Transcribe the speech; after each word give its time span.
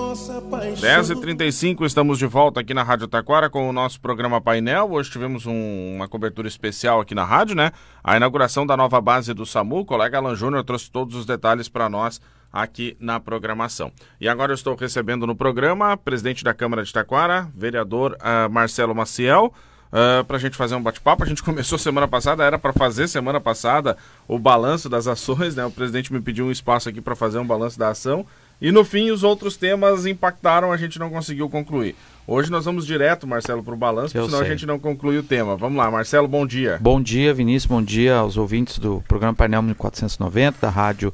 10h35, 0.00 1.84
estamos 1.84 2.18
de 2.18 2.26
volta 2.26 2.60
aqui 2.60 2.72
na 2.72 2.82
Rádio 2.82 3.06
Taquara 3.06 3.50
com 3.50 3.68
o 3.68 3.72
nosso 3.72 4.00
programa 4.00 4.40
Painel. 4.40 4.90
Hoje 4.90 5.10
tivemos 5.10 5.44
um, 5.46 5.96
uma 5.96 6.08
cobertura 6.08 6.48
especial 6.48 7.00
aqui 7.00 7.14
na 7.14 7.24
rádio, 7.24 7.54
né? 7.54 7.70
A 8.02 8.16
inauguração 8.16 8.66
da 8.66 8.76
nova 8.76 8.98
base 9.00 9.34
do 9.34 9.44
SAMU. 9.44 9.80
O 9.80 9.84
colega 9.84 10.16
Alan 10.16 10.34
Júnior 10.34 10.64
trouxe 10.64 10.90
todos 10.90 11.14
os 11.14 11.26
detalhes 11.26 11.68
para 11.68 11.88
nós 11.88 12.20
aqui 12.50 12.96
na 12.98 13.20
programação. 13.20 13.92
E 14.20 14.28
agora 14.28 14.52
eu 14.52 14.54
estou 14.54 14.74
recebendo 14.74 15.26
no 15.26 15.36
programa 15.36 15.96
presidente 15.96 16.42
da 16.42 16.54
Câmara 16.54 16.82
de 16.82 16.92
Taquara, 16.92 17.48
vereador 17.54 18.16
uh, 18.20 18.50
Marcelo 18.50 18.94
Maciel. 18.94 19.52
Uh, 19.92 20.22
ah, 20.22 20.24
para 20.24 20.36
a 20.36 20.40
gente 20.40 20.56
fazer 20.56 20.76
um 20.76 20.82
bate-papo. 20.82 21.24
A 21.24 21.26
gente 21.26 21.42
começou 21.44 21.76
semana 21.76 22.06
passada, 22.06 22.44
era 22.44 22.58
para 22.58 22.72
fazer 22.72 23.08
semana 23.08 23.40
passada 23.40 23.96
o 24.28 24.38
balanço 24.38 24.88
das 24.88 25.08
ações, 25.08 25.56
né? 25.56 25.64
O 25.64 25.70
presidente 25.70 26.12
me 26.12 26.20
pediu 26.20 26.46
um 26.46 26.50
espaço 26.50 26.88
aqui 26.88 27.00
para 27.00 27.16
fazer 27.16 27.38
um 27.38 27.46
balanço 27.46 27.78
da 27.78 27.88
ação 27.88 28.24
e 28.60 28.70
no 28.70 28.84
fim, 28.84 29.10
os 29.10 29.22
outros 29.22 29.56
temas 29.56 30.04
impactaram, 30.06 30.72
a 30.72 30.76
gente 30.76 30.98
não 30.98 31.10
conseguiu 31.10 31.48
concluir. 31.48 31.96
Hoje 32.26 32.50
nós 32.50 32.64
vamos 32.64 32.86
direto, 32.86 33.26
Marcelo, 33.26 33.62
para 33.62 33.74
o 33.74 33.76
balanço, 33.76 34.10
senão 34.10 34.28
sei. 34.28 34.40
a 34.40 34.44
gente 34.44 34.66
não 34.66 34.78
conclui 34.78 35.18
o 35.18 35.22
tema. 35.22 35.56
Vamos 35.56 35.78
lá, 35.78 35.90
Marcelo, 35.90 36.28
bom 36.28 36.46
dia. 36.46 36.78
Bom 36.80 37.00
dia, 37.00 37.32
Vinícius, 37.34 37.66
bom 37.66 37.82
dia 37.82 38.16
aos 38.16 38.36
ouvintes 38.36 38.78
do 38.78 39.02
programa 39.08 39.34
Painel 39.34 39.62
1490, 39.62 40.58
da 40.60 40.68
rádio 40.68 41.12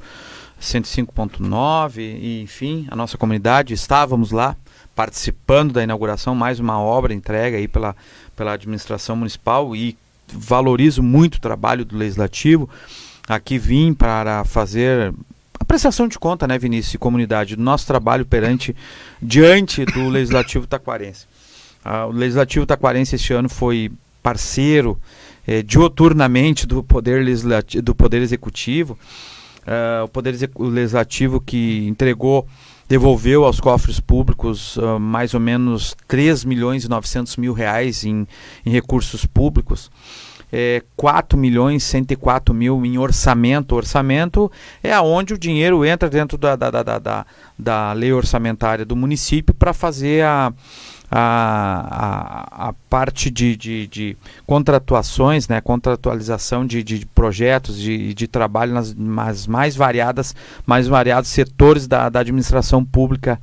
105.9, 0.61 1.99
e 1.99 2.41
enfim, 2.41 2.87
a 2.91 2.95
nossa 2.95 3.17
comunidade. 3.17 3.73
Estávamos 3.73 4.31
lá 4.31 4.55
participando 4.95 5.73
da 5.73 5.83
inauguração, 5.83 6.35
mais 6.35 6.59
uma 6.59 6.79
obra 6.79 7.13
entregue 7.13 7.55
aí 7.55 7.67
pela, 7.67 7.95
pela 8.35 8.53
administração 8.53 9.15
municipal 9.15 9.75
e 9.75 9.97
valorizo 10.31 11.01
muito 11.01 11.35
o 11.35 11.41
trabalho 11.41 11.85
do 11.85 11.95
Legislativo. 11.97 12.69
Aqui 13.27 13.57
vim 13.57 13.93
para 13.93 14.43
fazer 14.43 15.13
prestação 15.67 16.07
de 16.07 16.17
conta, 16.17 16.47
né, 16.47 16.57
Vinícius, 16.57 16.93
e 16.93 16.97
comunidade, 16.97 17.55
do 17.55 17.61
nosso 17.61 17.85
trabalho 17.85 18.25
perante, 18.25 18.75
diante 19.21 19.85
do 19.85 20.07
Legislativo 20.09 20.65
Taquarense. 20.65 21.25
Ah, 21.83 22.05
o 22.05 22.11
Legislativo 22.11 22.65
Taquarense 22.65 23.15
este 23.15 23.33
ano 23.33 23.49
foi 23.49 23.91
parceiro 24.23 24.99
eh, 25.45 25.61
dioturnamente 25.61 26.65
do 26.65 26.83
Poder, 26.83 27.23
Legislativo, 27.23 27.83
do 27.83 27.95
poder 27.95 28.21
Executivo. 28.21 28.97
Ah, 29.65 30.03
o 30.05 30.07
Poder 30.07 30.35
Legislativo 30.57 31.41
que 31.41 31.85
entregou, 31.87 32.47
devolveu 32.89 33.43
aos 33.43 33.59
cofres 33.59 33.99
públicos 33.99 34.77
ah, 34.81 34.97
mais 34.97 35.33
ou 35.33 35.39
menos 35.39 35.95
3 36.07 36.45
milhões 36.45 36.85
e 36.85 36.89
900 36.89 37.35
mil 37.37 37.53
reais 37.53 38.05
em, 38.05 38.25
em 38.65 38.69
recursos 38.69 39.25
públicos 39.25 39.91
é, 40.51 40.83
4 40.95 41.37
milhões 41.37 41.83
104 41.83 42.53
mil 42.53 42.85
em 42.85 42.97
orçamento. 42.97 43.75
Orçamento 43.75 44.51
é 44.81 44.93
aonde 44.93 45.33
o 45.33 45.37
dinheiro 45.37 45.85
entra 45.85 46.09
dentro 46.09 46.37
da, 46.37 46.55
da, 46.55 46.71
da, 46.71 46.99
da, 46.99 47.25
da 47.57 47.93
lei 47.93 48.13
orçamentária 48.13 48.85
do 48.85 48.95
município 48.95 49.53
para 49.53 49.73
fazer 49.73 50.23
a, 50.23 50.53
a, 51.09 52.59
a, 52.59 52.69
a, 52.69 52.73
parte 52.89 53.29
de, 53.29 53.55
de, 53.55 53.87
de, 53.87 54.17
contratuações, 54.45 55.47
né, 55.47 55.61
contratualização 55.61 56.65
de, 56.65 56.83
de 56.83 57.05
projetos 57.05 57.77
de, 57.79 58.13
de 58.13 58.27
trabalho 58.27 58.73
nas, 58.73 58.93
nas, 58.93 59.47
mais 59.47 59.75
variadas, 59.75 60.35
mais 60.65 60.87
variados 60.87 61.29
setores 61.29 61.87
da, 61.87 62.09
da 62.09 62.19
administração 62.19 62.83
pública 62.83 63.39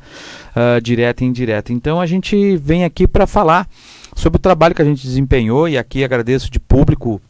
uh, 0.54 0.80
direta 0.80 1.24
e 1.24 1.26
indireta. 1.26 1.72
Então 1.72 2.00
a 2.00 2.06
gente 2.06 2.56
vem 2.58 2.84
aqui 2.84 3.08
para 3.08 3.26
falar 3.26 3.66
sobre 4.14 4.36
o 4.36 4.40
trabalho 4.40 4.74
que 4.74 4.82
a 4.82 4.84
gente 4.84 5.02
desempenhou 5.02 5.68
e 5.68 5.76
aqui 5.76 6.04
agradeço 6.04 6.50
de 6.50 6.60
público 6.60 7.20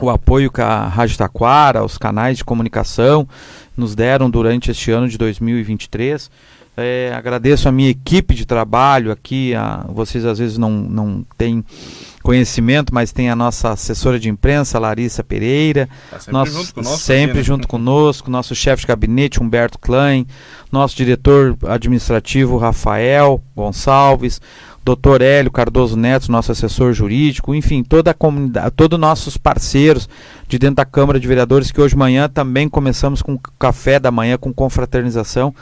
o 0.00 0.08
apoio 0.08 0.50
que 0.50 0.60
a 0.60 0.86
Rádio 0.86 1.18
Taquara, 1.18 1.84
os 1.84 1.98
canais 1.98 2.38
de 2.38 2.44
comunicação 2.44 3.28
nos 3.76 3.94
deram 3.94 4.30
durante 4.30 4.70
este 4.70 4.90
ano 4.90 5.08
de 5.08 5.18
2023. 5.18 6.30
É, 6.76 7.12
agradeço 7.12 7.68
a 7.68 7.72
minha 7.72 7.90
equipe 7.90 8.34
de 8.34 8.46
trabalho 8.46 9.10
aqui, 9.10 9.52
a, 9.54 9.84
vocês 9.88 10.24
às 10.24 10.38
vezes 10.38 10.56
não, 10.56 10.70
não 10.70 11.26
têm 11.36 11.64
conhecimento, 12.28 12.94
mas 12.94 13.10
tem 13.10 13.30
a 13.30 13.34
nossa 13.34 13.70
assessora 13.70 14.20
de 14.20 14.28
imprensa, 14.28 14.78
Larissa 14.78 15.24
Pereira, 15.24 15.88
tá 16.10 16.18
sempre, 16.18 16.32
nosso, 16.34 16.52
junto, 16.52 16.74
conosco, 16.74 16.98
sempre 16.98 17.30
aqui, 17.30 17.38
né? 17.38 17.42
junto 17.42 17.66
conosco, 17.66 18.30
nosso 18.30 18.54
chefe 18.54 18.82
de 18.82 18.86
gabinete, 18.86 19.42
Humberto 19.42 19.78
Klein, 19.78 20.26
nosso 20.70 20.94
diretor 20.94 21.56
administrativo, 21.66 22.58
Rafael 22.58 23.42
Gonçalves, 23.56 24.42
Dr. 24.84 25.22
Hélio 25.22 25.50
Cardoso 25.50 25.96
Neto, 25.96 26.30
nosso 26.30 26.52
assessor 26.52 26.92
jurídico, 26.92 27.54
enfim, 27.54 27.82
toda 27.82 28.10
a 28.10 28.14
comunidade, 28.14 28.72
todos 28.76 29.00
nossos 29.00 29.38
parceiros 29.38 30.06
de 30.46 30.58
dentro 30.58 30.76
da 30.76 30.84
Câmara 30.84 31.18
de 31.18 31.26
Vereadores, 31.26 31.72
que 31.72 31.80
hoje 31.80 31.94
de 31.94 31.98
manhã 31.98 32.28
também 32.28 32.68
começamos 32.68 33.22
com 33.22 33.38
café 33.58 33.98
da 33.98 34.10
manhã, 34.10 34.36
com 34.36 34.52
confraternização, 34.52 35.54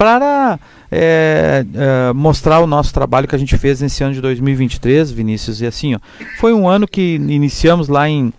para 0.00 0.58
é, 0.90 1.62
é, 1.74 2.12
mostrar 2.14 2.60
o 2.60 2.66
nosso 2.66 2.90
trabalho 2.94 3.28
que 3.28 3.34
a 3.34 3.38
gente 3.38 3.58
fez 3.58 3.82
nesse 3.82 4.02
ano 4.02 4.14
de 4.14 4.22
2023, 4.22 5.10
Vinícius. 5.10 5.60
E 5.60 5.66
assim, 5.66 5.94
ó, 5.94 5.98
foi 6.38 6.54
um 6.54 6.66
ano 6.66 6.88
que 6.88 7.16
iniciamos 7.16 7.86
lá 7.86 8.08
em 8.08 8.32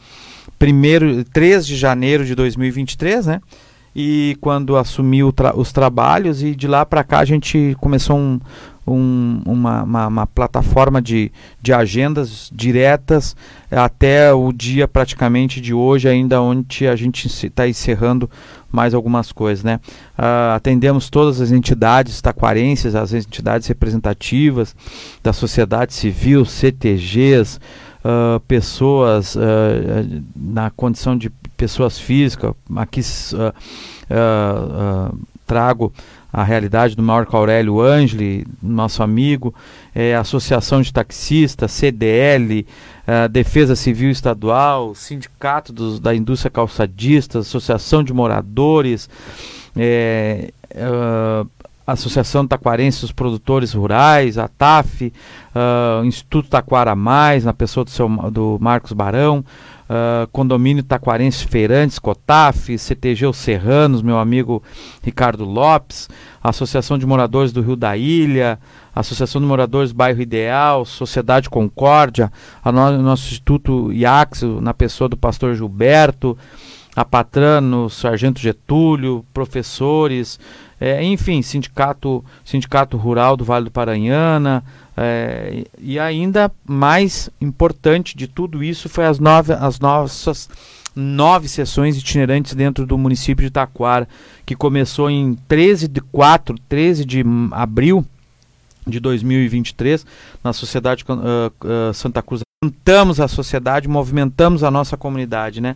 primeiro, 0.58 1.24
3 1.26 1.68
de 1.68 1.76
janeiro 1.76 2.26
de 2.26 2.34
2023, 2.34 3.28
né? 3.28 3.42
E 3.96 4.36
quando 4.42 4.76
assumi 4.76 5.20
tra 5.34 5.56
os 5.56 5.72
trabalhos, 5.72 6.42
e 6.42 6.56
de 6.56 6.68
lá 6.68 6.84
para 6.84 7.04
cá 7.04 7.20
a 7.20 7.26
gente 7.26 7.78
começou 7.80 8.18
um, 8.18 8.40
um, 8.88 9.42
uma, 9.46 9.84
uma, 9.84 10.08
uma, 10.08 10.28
plataforma 10.28 11.00
de, 11.00 11.32
de 11.62 11.72
agendas 11.72 12.50
diretas 12.52 13.36
até 13.70 14.34
o 14.34 14.52
dia 14.52 14.88
praticamente 14.88 15.62
de 15.62 15.74
hoje, 15.74 16.10
ainda 16.10 16.42
onde 16.42 16.88
a 16.88 16.96
gente 16.96 17.28
está 17.28 17.68
encerrando 17.68 18.30
mais 18.72 18.94
algumas 18.94 19.32
coisas. 19.32 19.64
Né? 19.64 19.80
Uh, 20.18 20.56
atendemos 20.56 21.10
todas 21.10 21.42
as 21.42 21.52
entidades 21.52 22.22
taquarenses, 22.22 22.96
as 22.96 23.14
entidades 23.14 23.68
representativas 23.68 24.76
da 25.22 25.34
sociedade 25.34 25.94
civil, 25.94 26.46
CTGs, 26.46 27.58
uh, 27.58 27.60
ah, 28.04 28.42
pessoas 28.48 29.36
uh, 29.36 29.40
na 30.36 30.70
condição 30.72 31.18
de 31.18 31.30
pessoas 31.58 32.00
físicas. 32.00 32.54
Aqui 32.76 33.02
trago 35.52 35.92
a 36.32 36.46
realidade 36.46 36.96
do 36.96 37.04
Marco 37.04 37.36
Aurélio 37.36 37.82
Angeli, 37.82 38.48
nosso 38.64 39.04
amigo, 39.04 39.54
é, 39.94 40.16
Associação 40.16 40.82
de 40.82 40.94
Taxistas, 40.94 41.74
CDL, 41.74 42.66
é, 43.06 43.28
Defesa 43.28 43.76
Civil 43.76 44.10
Estadual, 44.10 44.96
Sindicato 44.96 45.74
dos, 45.74 46.00
da 46.00 46.16
Indústria 46.16 46.50
Calçadista, 46.50 47.40
Associação 47.40 48.02
de 48.02 48.14
Moradores, 48.14 49.10
é, 49.76 50.54
é, 50.70 51.46
Associação 51.86 52.48
Taquarense 52.48 53.02
dos 53.02 53.12
Produtores 53.12 53.74
Rurais, 53.74 54.38
a 54.38 54.48
TAF, 54.48 55.12
uh, 55.54 56.06
Instituto 56.06 56.48
Taquara 56.48 56.96
Mais, 56.96 57.44
na 57.44 57.54
pessoa 57.54 57.84
do, 57.84 57.90
seu, 57.90 58.08
do 58.32 58.58
Marcos 58.62 58.94
Barão, 58.94 59.44
uh, 59.92 60.28
Condomínio 60.32 60.82
Taquarense 60.82 61.46
Feirantes, 61.46 62.00
Cotaf, 62.00 62.78
CTG 62.78 63.28
Os 63.28 63.38
Serranos, 63.38 64.02
meu 64.02 64.18
amigo 64.18 64.64
Ricardo 65.04 65.44
Lopes, 65.44 66.08
Associação 66.42 66.98
de 66.98 67.06
Moradores 67.06 67.52
do 67.52 67.62
Rio 67.62 67.76
da 67.76 67.98
Ilha, 67.98 68.58
Associação 68.96 69.42
de 69.42 69.48
Moradores 69.48 69.92
Bairro 69.92 70.22
Ideal, 70.22 70.86
Sociedade 70.86 71.50
Concórdia, 71.50 72.32
a 72.64 72.72
no, 72.72 73.02
nosso 73.02 73.28
Instituto 73.28 73.92
IAXO, 73.92 74.62
na 74.62 74.74
pessoa 74.74 75.10
do 75.10 75.18
pastor 75.18 75.56
Gilberto, 75.56 76.38
a 76.96 77.06
Patrano, 77.06 77.90
Sargento 77.90 78.42
Getúlio, 78.42 79.26
professores, 79.34 80.40
é, 80.80 81.04
enfim, 81.04 81.42
sindicato, 81.42 82.24
sindicato 82.44 82.98
Rural 82.98 83.38
do 83.38 83.46
Vale 83.46 83.66
do 83.66 83.72
Paranhana, 83.72 84.64
é, 84.96 85.66
e 85.80 85.98
ainda 85.98 86.52
mais 86.66 87.30
importante 87.40 88.16
de 88.16 88.28
tudo 88.28 88.64
isso 88.64 88.90
foi 88.90 89.06
as, 89.06 89.20
nove, 89.20 89.54
as 89.54 89.80
nossas 89.80 90.50
nove 90.96 91.48
sessões 91.48 91.98
itinerantes 91.98 92.54
dentro 92.54 92.86
do 92.86 92.98
município 92.98 93.46
de 93.46 93.52
Taquara, 93.52 94.08
que 94.46 94.56
começou 94.56 95.10
em 95.10 95.36
13 95.48 95.88
de 95.88 96.02
4, 96.02 96.56
13 96.68 97.06
de 97.06 97.24
abril 97.52 98.06
de 98.86 99.00
2023, 99.00 100.06
na 100.44 100.52
Sociedade 100.52 101.06
uh, 101.08 101.14
uh, 101.66 101.94
Santa 101.94 102.22
Cruz. 102.22 102.42
Movimentamos 102.64 103.20
a 103.20 103.28
sociedade, 103.28 103.88
movimentamos 103.88 104.64
a 104.64 104.70
nossa 104.70 104.98
comunidade, 104.98 105.62
né? 105.62 105.76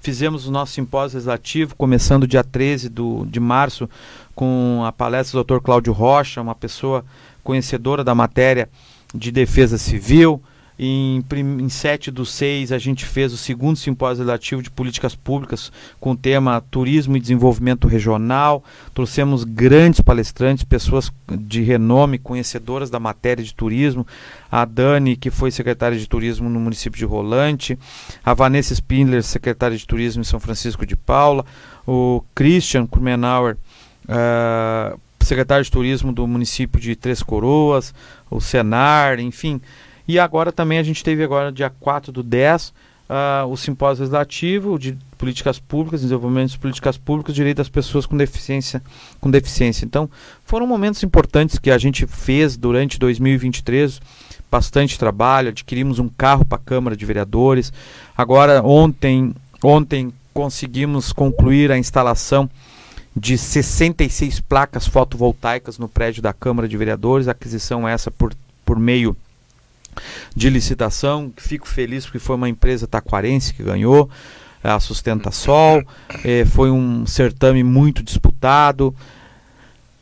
Fizemos 0.00 0.46
o 0.46 0.50
nosso 0.50 0.72
simpósio 0.72 1.16
legislativo, 1.16 1.74
começando 1.74 2.26
dia 2.26 2.44
13 2.44 2.88
do, 2.88 3.26
de 3.26 3.40
março, 3.40 3.88
com 4.34 4.82
a 4.86 4.92
palestra 4.92 5.42
do 5.42 5.44
Dr. 5.44 5.60
Cláudio 5.62 5.92
Rocha, 5.92 6.40
uma 6.40 6.54
pessoa 6.54 7.04
conhecedora 7.46 8.02
da 8.02 8.14
matéria 8.14 8.68
de 9.14 9.30
defesa 9.30 9.78
civil. 9.78 10.42
Em, 10.78 11.24
em 11.34 11.68
7 11.70 12.10
do 12.10 12.26
6, 12.26 12.70
a 12.70 12.76
gente 12.76 13.06
fez 13.06 13.32
o 13.32 13.36
segundo 13.38 13.78
simpósio 13.78 14.22
legislativo 14.22 14.60
de 14.60 14.70
políticas 14.70 15.14
públicas 15.14 15.72
com 15.98 16.10
o 16.10 16.16
tema 16.16 16.62
Turismo 16.70 17.16
e 17.16 17.20
Desenvolvimento 17.20 17.88
Regional. 17.88 18.62
Trouxemos 18.92 19.42
grandes 19.42 20.02
palestrantes, 20.02 20.64
pessoas 20.64 21.10
de 21.30 21.62
renome, 21.62 22.18
conhecedoras 22.18 22.90
da 22.90 23.00
matéria 23.00 23.42
de 23.42 23.54
turismo. 23.54 24.06
A 24.52 24.66
Dani, 24.66 25.16
que 25.16 25.30
foi 25.30 25.50
secretária 25.50 25.96
de 25.96 26.06
turismo 26.06 26.50
no 26.50 26.60
município 26.60 26.98
de 26.98 27.06
Rolante. 27.06 27.78
A 28.22 28.34
Vanessa 28.34 28.74
Spindler, 28.74 29.22
secretária 29.22 29.78
de 29.78 29.86
turismo 29.86 30.20
em 30.20 30.24
São 30.24 30.40
Francisco 30.40 30.84
de 30.84 30.96
Paula. 30.96 31.46
O 31.86 32.22
Christian 32.34 32.86
Krumenauer, 32.86 33.56
uh, 34.04 35.00
secretário 35.26 35.64
de 35.64 35.70
turismo 35.70 36.12
do 36.12 36.26
município 36.26 36.80
de 36.80 36.96
Três 36.96 37.22
Coroas, 37.22 37.94
o 38.30 38.40
Senar, 38.40 39.20
enfim. 39.20 39.60
E 40.08 40.18
agora 40.18 40.52
também 40.52 40.78
a 40.78 40.82
gente 40.82 41.02
teve 41.02 41.22
agora 41.22 41.50
dia 41.50 41.70
4 41.70 42.12
do 42.12 42.22
10 42.22 42.72
uh, 43.08 43.46
o 43.46 43.56
simpósio 43.56 44.02
legislativo 44.02 44.78
de 44.78 44.96
políticas 45.18 45.58
públicas, 45.58 46.02
desenvolvimento 46.02 46.50
de 46.50 46.58
políticas 46.58 46.96
públicas, 46.98 47.34
direito 47.34 47.58
das 47.58 47.68
pessoas 47.68 48.06
com 48.06 48.16
deficiência, 48.16 48.82
com 49.20 49.30
deficiência. 49.30 49.84
Então, 49.84 50.10
foram 50.44 50.66
momentos 50.66 51.02
importantes 51.02 51.58
que 51.58 51.70
a 51.70 51.78
gente 51.78 52.06
fez 52.06 52.56
durante 52.56 52.98
2023, 52.98 54.00
bastante 54.50 54.98
trabalho, 54.98 55.48
adquirimos 55.48 55.98
um 55.98 56.08
carro 56.08 56.44
para 56.44 56.58
a 56.58 56.64
Câmara 56.64 56.96
de 56.96 57.04
Vereadores. 57.04 57.72
Agora, 58.16 58.62
ontem, 58.62 59.34
ontem 59.62 60.12
conseguimos 60.32 61.12
concluir 61.12 61.72
a 61.72 61.78
instalação 61.78 62.48
de 63.16 63.38
66 63.38 64.40
placas 64.40 64.86
fotovoltaicas 64.86 65.78
no 65.78 65.88
prédio 65.88 66.22
da 66.22 66.34
Câmara 66.34 66.68
de 66.68 66.76
Vereadores, 66.76 67.28
aquisição 67.28 67.88
essa 67.88 68.10
por, 68.10 68.34
por 68.62 68.78
meio 68.78 69.16
de 70.34 70.50
licitação. 70.50 71.32
Fico 71.38 71.66
feliz 71.66 72.04
porque 72.04 72.18
foi 72.18 72.36
uma 72.36 72.48
empresa 72.48 72.86
taquarense 72.86 73.54
que 73.54 73.62
ganhou, 73.62 74.10
a 74.62 74.78
Sustenta 74.78 75.30
Sol. 75.30 75.82
É, 76.22 76.44
foi 76.44 76.70
um 76.70 77.06
certame 77.06 77.64
muito 77.64 78.02
disputado. 78.02 78.94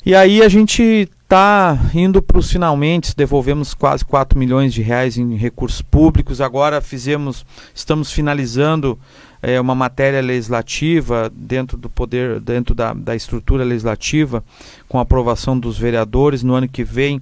E 0.04 0.14
aí 0.14 0.42
a 0.42 0.48
gente 0.48 1.08
está 1.22 1.78
indo 1.94 2.20
para 2.20 2.38
os 2.38 2.50
finalmente, 2.50 3.16
devolvemos 3.16 3.74
quase 3.74 4.04
4 4.04 4.38
milhões 4.38 4.74
de 4.74 4.82
reais 4.82 5.16
em 5.16 5.36
recursos 5.36 5.80
públicos. 5.80 6.40
Agora 6.40 6.80
fizemos, 6.80 7.46
estamos 7.74 8.10
finalizando 8.10 8.98
é, 9.44 9.60
uma 9.60 9.74
matéria 9.74 10.20
legislativa 10.20 11.30
dentro 11.34 11.76
do 11.76 11.90
poder, 11.90 12.40
dentro 12.40 12.74
da, 12.74 12.94
da 12.94 13.14
estrutura 13.14 13.62
legislativa, 13.62 14.42
com 14.88 14.98
aprovação 14.98 15.58
dos 15.58 15.78
vereadores. 15.78 16.42
No 16.42 16.54
ano 16.54 16.68
que 16.68 16.82
vem 16.82 17.20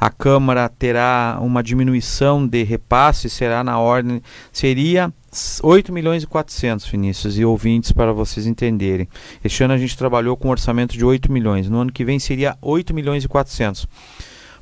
a 0.00 0.10
Câmara 0.10 0.68
terá 0.68 1.38
uma 1.40 1.62
diminuição 1.62 2.46
de 2.46 2.62
repasse, 2.62 3.28
será 3.28 3.64
na 3.64 3.80
ordem, 3.80 4.22
seria 4.52 5.12
8 5.60 5.92
milhões 5.92 6.22
e 6.22 6.26
400, 6.26 6.86
Vinícius, 6.86 7.36
e 7.36 7.44
ouvintes 7.44 7.90
para 7.90 8.12
vocês 8.12 8.46
entenderem. 8.46 9.08
Este 9.42 9.64
ano 9.64 9.74
a 9.74 9.78
gente 9.78 9.98
trabalhou 9.98 10.36
com 10.36 10.48
um 10.48 10.52
orçamento 10.52 10.96
de 10.96 11.04
8 11.04 11.30
milhões, 11.32 11.68
no 11.68 11.78
ano 11.78 11.92
que 11.92 12.04
vem 12.04 12.20
seria 12.20 12.56
8 12.62 12.94
milhões 12.94 13.24
e 13.24 13.28
400. 13.28 13.88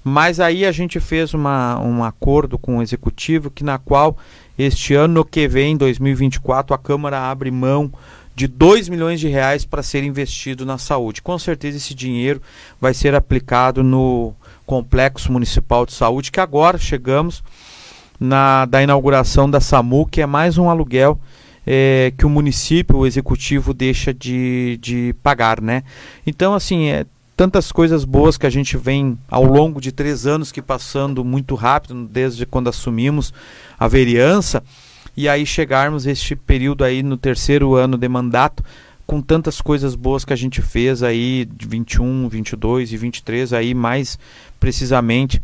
Mas 0.02 0.40
aí 0.40 0.64
a 0.64 0.72
gente 0.72 1.00
fez 1.00 1.34
uma, 1.34 1.80
um 1.80 2.02
acordo 2.02 2.56
com 2.56 2.78
o 2.78 2.82
executivo 2.82 3.50
que 3.50 3.64
na 3.64 3.76
qual 3.76 4.16
este 4.58 4.94
ano 4.94 5.24
que 5.24 5.46
vem, 5.46 5.76
2024, 5.76 6.74
a 6.74 6.78
Câmara 6.78 7.30
abre 7.30 7.50
mão 7.50 7.92
de 8.34 8.46
2 8.46 8.88
milhões 8.88 9.18
de 9.18 9.28
reais 9.28 9.64
para 9.64 9.82
ser 9.82 10.04
investido 10.04 10.66
na 10.66 10.78
saúde. 10.78 11.22
Com 11.22 11.38
certeza 11.38 11.78
esse 11.78 11.94
dinheiro 11.94 12.40
vai 12.80 12.92
ser 12.92 13.14
aplicado 13.14 13.82
no 13.82 14.34
Complexo 14.66 15.32
Municipal 15.32 15.86
de 15.86 15.92
Saúde, 15.92 16.30
que 16.30 16.40
agora 16.40 16.76
chegamos 16.76 17.42
na 18.18 18.64
da 18.66 18.82
inauguração 18.82 19.48
da 19.48 19.60
SAMU, 19.60 20.06
que 20.06 20.20
é 20.20 20.26
mais 20.26 20.58
um 20.58 20.68
aluguel 20.68 21.18
é, 21.66 22.12
que 22.16 22.24
o 22.24 22.30
município, 22.30 22.98
o 22.98 23.06
executivo, 23.06 23.74
deixa 23.74 24.14
de, 24.14 24.78
de 24.80 25.14
pagar, 25.22 25.60
né? 25.60 25.82
Então, 26.24 26.54
assim, 26.54 26.88
é, 26.88 27.04
tantas 27.36 27.70
coisas 27.70 28.04
boas 28.04 28.38
que 28.38 28.46
a 28.46 28.50
gente 28.50 28.76
vem 28.76 29.18
ao 29.28 29.44
longo 29.44 29.80
de 29.80 29.92
três 29.92 30.26
anos 30.26 30.50
que 30.50 30.62
passando 30.62 31.22
muito 31.22 31.54
rápido, 31.54 32.08
desde 32.10 32.46
quando 32.46 32.68
assumimos 32.68 33.32
a 33.78 33.86
vereança, 33.86 34.62
e 35.14 35.28
aí 35.28 35.44
chegarmos 35.44 36.06
este 36.06 36.34
período 36.34 36.82
aí 36.82 37.02
no 37.02 37.16
terceiro 37.16 37.74
ano 37.74 37.98
de 37.98 38.08
mandato, 38.08 38.64
com 39.06 39.20
tantas 39.20 39.60
coisas 39.60 39.94
boas 39.94 40.24
que 40.24 40.32
a 40.32 40.36
gente 40.36 40.62
fez 40.62 41.02
aí 41.02 41.44
de 41.44 41.68
21, 41.68 42.28
22 42.28 42.92
e 42.92 42.96
23 42.96 43.52
aí 43.52 43.74
mais 43.74 44.18
precisamente 44.58 45.40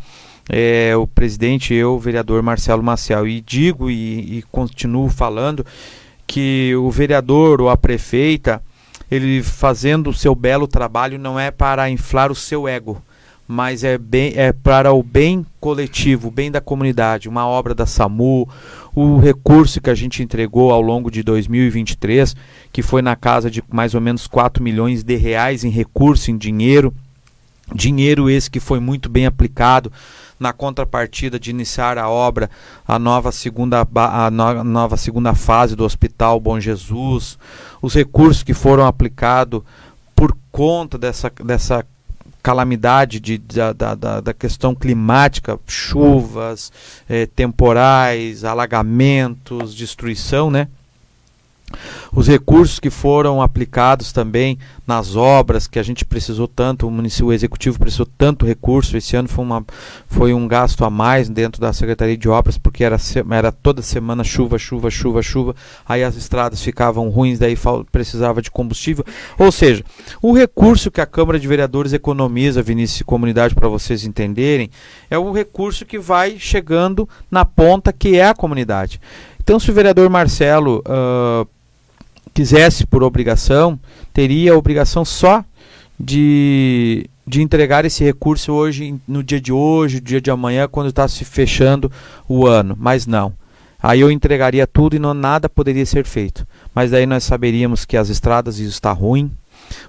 é, 0.49 0.97
o 0.97 1.07
presidente 1.07 1.73
eu, 1.73 1.95
o 1.95 1.99
vereador 1.99 2.43
Marcelo 2.43 2.83
Maciel. 2.83 3.27
E 3.29 3.41
digo 3.41 3.91
e, 3.91 4.39
e 4.39 4.43
continuo 4.51 5.09
falando 5.09 5.65
que 6.27 6.75
o 6.77 6.91
vereador 6.91 7.61
ou 7.61 7.69
a 7.69 7.77
prefeita 7.77 8.61
ele 9.13 9.43
fazendo 9.43 10.09
o 10.09 10.15
seu 10.15 10.35
belo 10.35 10.67
trabalho 10.67 11.19
não 11.19 11.39
é 11.39 11.51
para 11.51 11.91
inflar 11.91 12.33
o 12.33 12.35
seu 12.35 12.67
ego, 12.67 13.03
mas 13.47 13.85
é, 13.85 13.99
bem, 13.99 14.33
é 14.37 14.55
para 14.55 14.95
o 14.95 15.03
bem 15.03 15.45
coletivo, 15.61 16.29
o 16.29 16.31
bem 16.31 16.51
da 16.51 16.63
comunidade. 16.63 17.29
Uma 17.29 17.47
obra 17.47 17.75
da 17.75 17.85
SAMU, 17.85 18.49
o 18.95 19.19
recurso 19.19 19.83
que 19.83 19.91
a 19.91 19.95
gente 19.95 20.23
entregou 20.23 20.73
ao 20.73 20.81
longo 20.81 21.11
de 21.11 21.23
2023, 21.23 22.35
que 22.73 22.81
foi 22.81 23.03
na 23.03 23.15
casa 23.15 23.51
de 23.51 23.63
mais 23.71 23.95
ou 23.95 24.01
menos 24.01 24.27
4 24.27 24.63
milhões 24.63 25.03
de 25.03 25.17
reais 25.17 25.63
em 25.63 25.69
recurso, 25.69 26.31
em 26.31 26.39
dinheiro. 26.39 26.95
Dinheiro 27.75 28.29
esse 28.29 28.51
que 28.51 28.61
foi 28.61 28.81
muito 28.81 29.09
bem 29.09 29.27
aplicado 29.27 29.93
na 30.39 30.53
contrapartida 30.53 31.39
de 31.39 31.51
iniciar 31.51 31.97
a 31.97 32.09
obra, 32.09 32.51
a 32.87 32.99
nova 32.99 33.31
segunda, 33.31 33.87
a 33.95 34.31
no, 34.31 34.65
nova 34.65 34.97
segunda 34.97 35.35
fase 35.35 35.77
do 35.77 35.85
Hospital 35.85 36.41
Bom 36.41 36.59
Jesus, 36.59 37.39
os 37.81 37.95
recursos 37.95 38.43
que 38.43 38.53
foram 38.53 38.85
aplicados 38.85 39.63
por 40.17 40.37
conta 40.51 40.99
dessa, 40.99 41.33
dessa 41.45 41.87
calamidade 42.43 43.21
de, 43.21 43.39
da, 43.39 43.73
da, 43.73 44.21
da 44.21 44.35
questão 44.35 44.75
climática, 44.75 45.59
chuvas, 45.67 46.73
eh, 47.09 47.27
temporais, 47.27 48.45
alagamentos, 48.45 49.75
destruição, 49.75 50.51
né? 50.51 50.67
Os 52.13 52.29
recursos 52.29 52.79
que 52.79 52.91
foram 52.91 53.41
aplicados 53.41 54.13
também 54.13 54.59
nas 54.87 55.17
obras 55.17 55.67
que 55.67 55.79
a 55.79 55.83
gente 55.83 56.05
precisou 56.05 56.47
tanto, 56.47 56.87
o 56.87 56.91
município 56.91 57.27
o 57.27 57.33
executivo 57.33 57.79
precisou 57.79 58.07
tanto 58.19 58.45
recurso, 58.45 58.97
esse 58.97 59.17
ano 59.17 59.29
foi, 59.29 59.45
uma, 59.45 59.65
foi 60.07 60.35
um 60.35 60.47
gasto 60.49 60.85
a 60.85 60.91
mais 60.91 61.29
dentro 61.29 61.61
da 61.61 61.73
Secretaria 61.73 62.17
de 62.17 62.29
Obras, 62.29 62.59
porque 62.59 62.85
era, 62.85 62.97
era 63.31 63.53
toda 63.53 63.81
semana 63.83 64.25
chuva, 64.25 64.59
chuva, 64.59 64.91
chuva, 64.91 65.23
chuva, 65.23 65.55
aí 65.87 66.03
as 66.03 66.17
estradas 66.17 66.63
ficavam 66.63 67.09
ruins, 67.09 67.39
daí 67.39 67.57
precisava 67.91 68.43
de 68.43 68.51
combustível. 68.51 69.05
Ou 69.39 69.53
seja, 69.53 69.85
o 70.21 70.33
recurso 70.33 70.91
que 70.91 71.01
a 71.01 71.07
Câmara 71.07 71.39
de 71.39 71.49
Vereadores 71.49 71.93
economiza, 71.93 72.63
Vinícius 72.63 73.01
e 73.01 73.05
Comunidade, 73.05 73.55
para 73.55 73.69
vocês 73.69 74.05
entenderem, 74.05 74.71
é 75.11 75.19
o 75.19 75.33
recurso 75.33 75.87
que 75.87 75.99
vai 75.99 76.39
chegando 76.39 77.09
na 77.31 77.45
ponta 77.45 77.93
que 77.93 78.17
é 78.17 78.29
a 78.29 78.35
comunidade. 78.35 79.01
Então, 79.43 79.59
se 79.59 79.71
o 79.71 79.75
vereador 79.75 80.09
Marcelo 80.09 80.83
uh, 80.87 81.49
quisesse 82.33 82.87
por 82.87 83.03
obrigação, 83.03 83.79
teria 84.13 84.53
a 84.53 84.57
obrigação 84.57 85.05
só 85.05 85.45
de, 85.99 87.09
de 87.27 87.43
entregar 87.43 87.85
esse 87.85 88.03
recurso 88.03 88.53
hoje, 88.53 88.95
no 89.07 89.23
dia 89.23 89.41
de 89.41 89.53
hoje, 89.53 89.97
no 89.97 90.03
dia 90.03 90.21
de 90.21 90.31
amanhã, 90.31 90.67
quando 90.69 90.89
está 90.89 91.07
se 91.07 91.25
fechando 91.25 91.91
o 92.29 92.47
ano. 92.47 92.77
Mas 92.79 93.07
não. 93.07 93.33
Aí 93.83 94.01
eu 94.01 94.11
entregaria 94.11 94.67
tudo 94.67 94.95
e 94.95 94.99
não 94.99 95.13
nada 95.13 95.49
poderia 95.49 95.85
ser 95.85 96.07
feito. 96.07 96.47
Mas 96.75 96.93
daí 96.93 97.05
nós 97.05 97.25
saberíamos 97.25 97.85
que 97.85 97.97
as 97.97 98.09
estradas 98.09 98.59
está 98.59 98.93
ruim, 98.93 99.31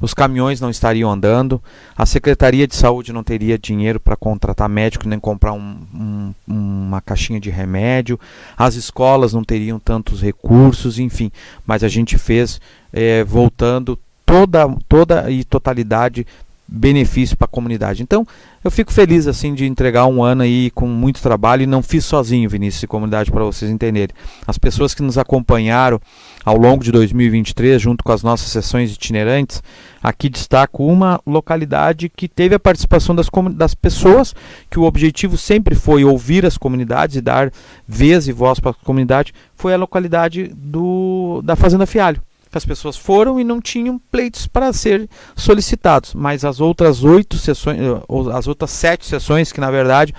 os 0.02 0.14
caminhões 0.14 0.60
não 0.60 0.70
estariam 0.70 1.12
andando, 1.12 1.62
a 1.96 2.06
Secretaria 2.06 2.68
de 2.68 2.76
Saúde 2.76 3.14
não 3.14 3.24
teria 3.24 3.58
dinheiro 3.58 4.00
para 4.00 4.16
contratar 4.16 4.68
médico 4.68 5.08
nem 5.08 5.20
comprar 5.20 5.54
um, 5.54 5.78
um, 5.94 6.34
uma 6.48 7.02
caixinha 7.02 7.40
de 7.40 7.50
remédio, 7.50 8.20
as 8.58 8.76
escolas 8.76 9.34
não 9.34 9.44
teriam 9.44 9.80
tantos 9.80 10.22
recursos, 10.22 11.00
enfim. 11.00 11.32
Mas 11.66 11.84
a 11.84 11.88
gente 11.88 12.18
fez, 12.18 12.60
é, 12.92 13.24
voltando 13.24 13.98
toda, 14.26 14.68
toda 14.88 15.30
e 15.30 15.44
totalidade 15.44 16.26
benefício 16.68 17.38
para 17.38 17.46
a 17.46 17.50
comunidade. 17.50 18.02
Então, 18.02 18.26
eu 18.64 18.72
fico 18.72 18.92
feliz 18.92 19.28
assim 19.28 19.54
de 19.54 19.66
entregar 19.66 20.06
um 20.06 20.24
ano 20.24 20.44
aí 20.44 20.72
com 20.72 20.88
muito 20.88 21.22
trabalho 21.22 21.64
e 21.64 21.68
não 21.68 21.84
fiz 21.84 22.06
sozinho, 22.06 22.50
Vinícius 22.50 22.84
e 22.84 22.88
comunidade, 22.88 23.32
para 23.32 23.44
vocês 23.44 23.70
entenderem. 23.70 24.16
As 24.48 24.58
pessoas 24.58 24.94
que 24.94 25.04
nos 25.04 25.18
acompanharam 25.18 26.00
ao 26.46 26.58
longo 26.58 26.84
de 26.84 26.92
2023, 26.92 27.82
junto 27.82 28.04
com 28.04 28.12
as 28.12 28.24
nossas 28.24 28.48
sessões 28.48 28.92
itinerantes, 28.92 29.62
aqui 30.02 30.30
destaco 30.30 30.86
uma 30.86 31.20
localidade 31.28 32.10
que 32.10 32.28
teve 32.28 32.56
a 32.56 32.60
participação 32.60 33.14
das, 33.14 33.28
das 33.54 33.76
pessoas, 33.76 34.34
que 34.70 34.80
o 34.80 34.84
objetivo 34.84 35.38
sempre 35.38 35.76
foi 35.76 36.04
ouvir 36.04 36.46
as 36.46 36.58
comunidades 36.58 37.18
e 37.18 37.22
dar 37.22 37.52
vez 37.88 38.28
e 38.28 38.32
voz 38.32 38.60
para 38.60 38.72
a 38.72 38.86
comunidade, 38.86 39.34
foi 39.56 39.74
a 39.74 39.78
localidade 39.78 40.52
do, 40.56 41.42
da 41.44 41.56
Fazenda 41.56 41.86
Fialho 41.86 42.22
que 42.54 42.58
as 42.60 42.66
pessoas 42.66 42.96
foram 42.96 43.40
e 43.40 43.44
não 43.44 43.60
tinham 43.60 44.00
pleitos 44.12 44.46
para 44.46 44.72
ser 44.72 45.10
solicitados. 45.36 46.14
Mas 46.14 46.46
as 46.46 46.62
outras 46.62 47.04
oito 47.04 47.36
sessões, 47.36 47.80
eh, 47.80 48.02
as 48.32 48.48
outras 48.48 48.70
sete 48.70 49.08
sessões, 49.08 49.52
que 49.52 49.60
na 49.60 49.72
verdade 49.72 50.14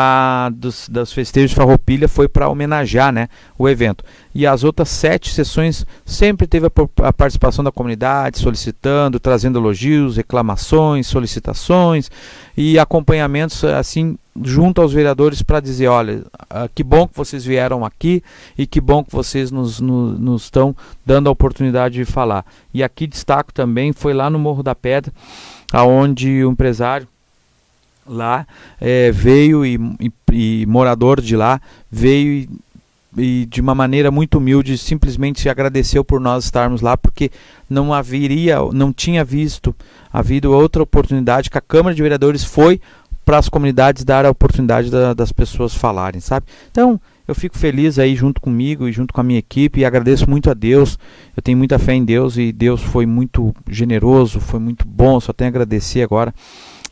a, 0.00 0.48
dos, 0.54 0.88
das 0.88 1.12
festejos 1.12 1.50
de 1.50 1.56
Farroupilha 1.56 2.06
foi 2.06 2.28
para 2.28 2.48
homenagear 2.48 3.12
né, 3.12 3.28
o 3.58 3.68
evento. 3.68 4.04
E 4.32 4.46
as 4.46 4.62
outras 4.62 4.88
sete 4.90 5.30
sessões 5.30 5.84
sempre 6.06 6.46
teve 6.46 6.68
a, 6.68 6.70
a, 7.08 7.12
participação 7.12 7.64
da 7.64 7.72
comunidade, 7.72 8.38
solicitando, 8.38 9.18
trazendo 9.18 9.58
elogios, 9.58 10.16
reclamações, 10.16 11.08
solicitações 11.08 12.08
e 12.56 12.78
acompanhamentos 12.78 13.64
assim 13.64 14.16
junto 14.40 14.80
aos 14.80 14.92
vereadores 14.92 15.42
para 15.42 15.58
dizer, 15.58 15.88
olha, 15.88 16.22
uh, 16.44 16.70
que 16.72 16.84
bom 16.84 17.08
que 17.08 17.16
vocês 17.16 17.44
vieram 17.44 17.84
aqui 17.84 18.22
e 18.56 18.68
que 18.68 18.80
bom 18.80 19.02
que 19.02 19.10
vocês 19.10 19.50
nos, 19.50 19.80
nos, 19.80 20.16
nos 20.16 20.42
estão 20.44 20.76
dando 21.04 21.28
a 21.28 21.32
oportunidade 21.32 21.96
de 21.96 22.04
falar. 22.04 22.46
E 22.72 22.84
aqui 22.84 23.04
destaco 23.08 23.52
também, 23.52 23.92
foi 23.92 24.14
lá 24.14 24.30
no 24.30 24.38
Morro 24.38 24.62
da 24.62 24.76
Pedra, 24.76 25.12
aonde 25.72 26.44
o 26.44 26.52
empresário 26.52 27.08
lá 28.08 28.46
é, 28.80 29.10
veio 29.12 29.64
e, 29.64 29.78
e, 30.00 30.12
e, 30.62 30.66
morador 30.66 31.20
de 31.20 31.36
lá 31.36 31.60
veio 31.90 32.48
e, 33.16 33.22
e, 33.42 33.46
de 33.46 33.60
uma 33.60 33.74
maneira 33.74 34.10
muito 34.10 34.38
humilde 34.38 34.76
simplesmente 34.78 35.48
agradeceu 35.48 36.04
por 36.04 36.20
nós 36.20 36.44
estarmos 36.44 36.80
lá 36.80 36.96
porque 36.96 37.30
não 37.68 37.92
haveria 37.92 38.58
não 38.72 38.92
tinha 38.92 39.24
visto 39.24 39.74
havido 40.12 40.52
outra 40.52 40.82
oportunidade 40.82 41.50
que 41.50 41.58
a 41.58 41.62
Câmara 41.62 41.94
de 41.94 42.02
Vereadores 42.02 42.44
foi 42.44 42.80
para 43.24 43.38
as 43.38 43.48
comunidades 43.48 44.04
dar 44.04 44.24
a 44.24 44.30
oportunidade 44.30 44.90
da, 44.90 45.12
das 45.12 45.32
pessoas 45.32 45.74
falarem 45.74 46.20
sabe 46.20 46.46
então 46.70 47.00
eu 47.28 47.34
fico 47.34 47.58
feliz 47.58 47.98
aí 47.98 48.16
junto 48.16 48.40
comigo 48.40 48.88
e 48.88 48.92
junto 48.92 49.12
com 49.12 49.20
a 49.20 49.24
minha 49.24 49.38
equipe 49.38 49.80
e 49.80 49.84
agradeço 49.84 50.28
muito 50.28 50.50
a 50.50 50.54
Deus. 50.54 50.98
Eu 51.36 51.42
tenho 51.42 51.58
muita 51.58 51.78
fé 51.78 51.92
em 51.92 52.02
Deus 52.02 52.38
e 52.38 52.50
Deus 52.50 52.82
foi 52.82 53.04
muito 53.04 53.54
generoso, 53.68 54.40
foi 54.40 54.58
muito 54.58 54.88
bom. 54.88 55.20
Só 55.20 55.30
tenho 55.34 55.48
a 55.48 55.50
agradecer 55.50 56.02
agora 56.02 56.32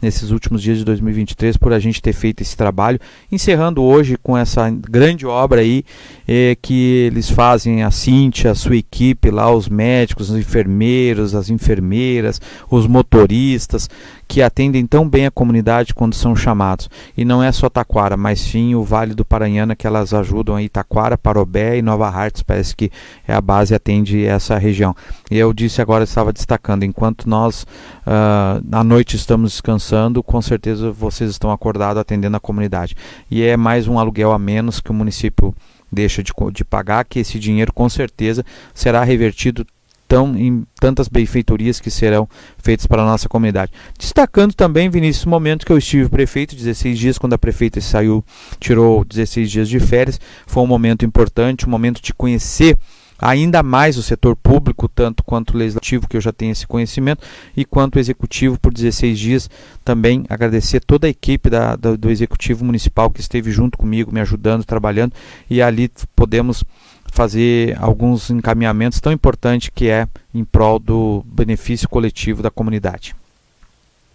nesses 0.03 0.31
últimos 0.31 0.63
dias 0.63 0.79
de 0.79 0.85
2023 0.85 1.57
por 1.57 1.73
a 1.73 1.79
gente 1.79 2.03
ter 2.03 2.13
feito 2.13 2.43
esse 2.43 2.57
trabalho, 2.57 3.01
encerrando 3.31 3.83
hoje 3.83 4.17
com 4.23 4.37
essa 4.37 4.69
grande 4.71 5.27
obra 5.27 5.61
aí 5.61 5.85
eh, 6.29 6.57
que 6.61 7.09
eles 7.11 7.31
fazem 7.31 7.83
a 7.83 7.91
Cintia, 7.91 8.51
a 8.51 8.55
sua 8.55 8.77
equipe 8.77 9.31
lá, 9.31 9.51
os 9.51 9.69
médicos, 9.69 10.31
os 10.31 10.37
enfermeiros, 10.37 11.35
as 11.35 11.51
enfermeiras, 11.51 12.41
os 12.71 12.87
motoristas 12.87 13.89
que 14.29 14.43
atendem 14.43 14.87
tão 14.87 15.09
bem 15.09 15.27
a 15.27 15.31
comunidade 15.31 15.95
quando 15.95 16.15
são 16.15 16.35
chamados. 16.35 16.91
E 17.17 17.25
não 17.25 17.43
é 17.43 17.51
só 17.53 17.69
Taquara, 17.69 18.17
mas 18.17 18.41
sim 18.41 18.75
o 18.75 18.83
Vale 18.83 19.15
do 19.15 19.25
Paranhana 19.25 19.77
que 19.77 19.87
elas 19.87 20.13
ajudam 20.13 20.57
aí 20.57 20.69
Taquara, 20.69 21.17
Parobé 21.17 21.79
e 21.79 21.83
Nova 21.83 22.09
Hartz, 22.09 22.43
parece 22.43 22.75
que 22.75 22.91
é 23.27 23.35
a 23.35 23.41
base 23.41 23.75
atende 23.75 24.25
essa 24.25 24.59
região. 24.59 24.95
E 25.31 25.37
eu 25.37 25.53
disse 25.53 25.81
agora 25.81 26.05
estava 26.05 26.33
destacando, 26.33 26.85
enquanto 26.85 27.29
nós 27.29 27.63
uh, 28.07 28.65
à 28.73 28.85
noite 28.85 29.17
estamos 29.17 29.53
descansando 29.53 30.23
com 30.23 30.43
certeza 30.43 30.91
vocês 30.91 31.31
estão 31.31 31.51
acordados 31.51 32.01
atendendo 32.01 32.37
a 32.37 32.41
comunidade. 32.41 32.97
E 33.31 33.43
é 33.43 33.57
mais 33.57 33.87
um 33.87 33.99
aluguel 33.99 34.33
a 34.33 34.39
menos 34.39 34.81
que 34.81 34.91
o 34.91 34.95
município 34.95 35.55
deixa 35.91 36.23
de, 36.23 36.33
de 36.53 36.65
pagar, 36.65 37.05
que 37.05 37.21
esse 37.21 37.39
dinheiro 37.39 37.73
com 37.73 37.89
certeza 37.89 38.45
será 38.75 39.05
revertido 39.05 39.65
tão, 40.09 40.37
em 40.37 40.65
tantas 40.81 41.09
benfeitorias 41.09 41.81
que 41.81 41.91
serão 41.91 42.29
feitas 42.59 42.87
para 42.87 43.03
a 43.03 43.07
nossa 43.07 43.29
comunidade. 43.29 43.73
Destacando 43.99 44.55
também, 44.55 44.89
Vinícius, 44.89 45.27
o 45.27 45.29
momento 45.29 45.67
que 45.67 45.73
eu 45.73 45.79
estive 45.79 46.09
prefeito, 46.09 46.57
16 46.57 46.99
dias, 46.99 47.19
quando 47.19 47.35
a 47.35 47.39
prefeita 47.39 47.81
saiu, 47.81 48.25
tirou 48.59 49.05
16 49.05 49.51
dias 49.51 49.69
de 49.69 49.81
férias, 49.81 50.21
foi 50.47 50.63
um 50.63 50.67
momento 50.67 51.05
importante, 51.05 51.67
um 51.67 51.71
momento 51.71 52.01
de 52.01 52.15
conhecer 52.15 52.77
ainda 53.19 53.63
mais 53.63 53.97
o 53.97 54.03
setor 54.03 54.37
público, 54.37 54.89
tanto 54.89 55.25
quanto 55.25 55.55
o 55.55 55.57
legislativo, 55.57 56.09
que 56.09 56.17
eu 56.17 56.21
já 56.21 56.33
tenho 56.33 56.53
esse 56.53 56.67
conhecimento, 56.67 57.25
e 57.57 57.65
quanto 57.65 57.97
o 57.97 57.99
executivo 57.99 58.59
por 58.59 58.73
16 58.73 59.19
dias. 59.19 59.51
Também 59.85 60.25
agradecer 60.29 60.81
toda 60.81 61.07
a 61.07 61.11
equipe 61.11 61.49
da, 61.49 61.77
da, 61.77 61.97
do 61.97 62.11
executivo 62.11 62.65
municipal 62.65 63.11
que 63.11 63.21
esteve 63.21 63.51
junto 63.51 63.79
comigo, 63.79 64.13
me 64.13 64.21
ajudando, 64.21 64.65
trabalhando, 64.65 65.13
e 65.49 65.63
ali 65.63 65.91
podemos 66.15 66.65
fazer 67.13 67.77
alguns 67.81 68.31
encaminhamentos 68.31 69.01
tão 69.01 69.13
importantes 69.13 69.71
que 69.75 69.89
é 69.89 70.07
em 70.35 70.45
prol 70.45 70.79
do 70.79 71.25
benefício 71.27 71.89
coletivo 71.89 72.43
da 72.43 72.51
comunidade. 72.51 73.15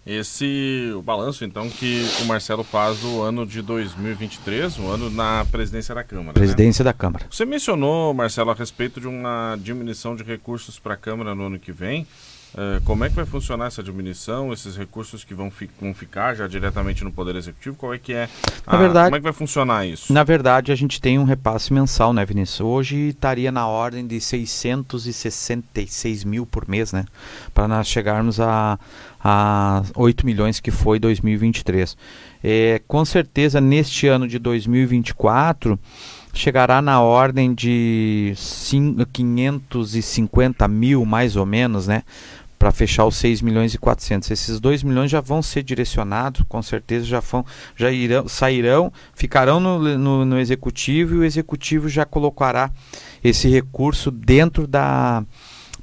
Esse 0.04 0.92
o 0.96 1.00
balanço 1.00 1.44
então 1.44 1.70
que 1.70 2.04
o 2.22 2.24
Marcelo 2.24 2.64
faz 2.64 2.98
do 2.98 3.22
ano 3.22 3.46
de 3.46 3.62
2023, 3.62 4.78
o 4.78 4.88
ano 4.88 5.08
na 5.08 5.46
presidência 5.50 5.94
da 5.94 6.02
Câmara. 6.02 6.28
Né? 6.28 6.34
Presidência 6.34 6.82
né? 6.82 6.90
da 6.90 6.92
Câmara. 6.92 7.26
Você 7.30 7.44
mencionou, 7.44 8.12
Marcelo, 8.12 8.50
a 8.50 8.54
respeito 8.54 9.00
de 9.00 9.06
uma 9.06 9.56
diminuição 9.60 10.16
de 10.16 10.24
recursos 10.24 10.76
para 10.78 10.94
a 10.94 10.96
Câmara 10.96 11.36
no 11.36 11.44
ano 11.46 11.58
que 11.58 11.70
vem. 11.70 12.04
Uh, 12.54 12.80
como 12.84 13.02
é 13.02 13.08
que 13.08 13.14
vai 13.14 13.24
funcionar 13.24 13.64
essa 13.66 13.82
diminuição, 13.82 14.52
esses 14.52 14.76
recursos 14.76 15.24
que 15.24 15.32
vão, 15.32 15.50
fi 15.50 15.70
vão, 15.80 15.94
ficar 15.94 16.34
já 16.34 16.46
diretamente 16.46 17.02
no 17.02 17.10
Poder 17.10 17.34
Executivo? 17.34 17.76
Qual 17.76 17.94
é 17.94 17.98
que 17.98 18.12
é? 18.12 18.28
A, 18.66 18.72
na 18.72 18.78
verdade, 18.78 19.06
como 19.06 19.16
é 19.16 19.20
que 19.20 19.24
vai 19.24 19.32
funcionar 19.32 19.86
isso? 19.86 20.12
Na 20.12 20.22
verdade, 20.22 20.70
a 20.70 20.74
gente 20.74 21.00
tem 21.00 21.18
um 21.18 21.24
repasse 21.24 21.72
mensal, 21.72 22.12
né, 22.12 22.26
Vinícius? 22.26 22.60
Hoje 22.60 23.08
estaria 23.08 23.50
na 23.50 23.66
ordem 23.66 24.06
de 24.06 24.20
666 24.20 26.24
mil 26.24 26.44
por 26.44 26.68
mês, 26.68 26.92
né? 26.92 27.06
Para 27.54 27.66
nós 27.66 27.88
chegarmos 27.88 28.38
a, 28.38 28.78
a 29.24 29.82
8 29.96 30.26
milhões 30.26 30.60
que 30.60 30.70
foi 30.70 30.98
2023. 30.98 31.96
É, 32.44 32.82
com 32.86 33.02
certeza, 33.02 33.62
neste 33.62 34.08
ano 34.08 34.28
de 34.28 34.38
2024 34.38 35.80
chegará 36.34 36.80
na 36.80 37.00
ordem 37.00 37.54
de 37.54 38.32
550 39.12 40.66
mil, 40.66 41.04
mais 41.04 41.36
ou 41.36 41.44
menos, 41.44 41.86
né? 41.86 42.02
Para 42.62 42.70
fechar 42.70 43.04
os 43.04 43.16
6 43.16 43.42
milhões 43.42 43.74
e 43.74 43.78
400. 43.78 44.30
Esses 44.30 44.60
2 44.60 44.84
milhões 44.84 45.10
já 45.10 45.20
vão 45.20 45.42
ser 45.42 45.64
direcionados, 45.64 46.44
com 46.48 46.62
certeza 46.62 47.04
já 47.04 47.18
vão, 47.18 47.44
já 47.74 47.90
irão, 47.90 48.28
sairão, 48.28 48.92
ficarão 49.16 49.58
no, 49.58 49.98
no, 49.98 50.24
no 50.24 50.38
executivo 50.38 51.16
e 51.16 51.18
o 51.18 51.24
executivo 51.24 51.88
já 51.88 52.04
colocará 52.04 52.70
esse 53.24 53.48
recurso 53.48 54.12
dentro 54.12 54.68
da, 54.68 55.24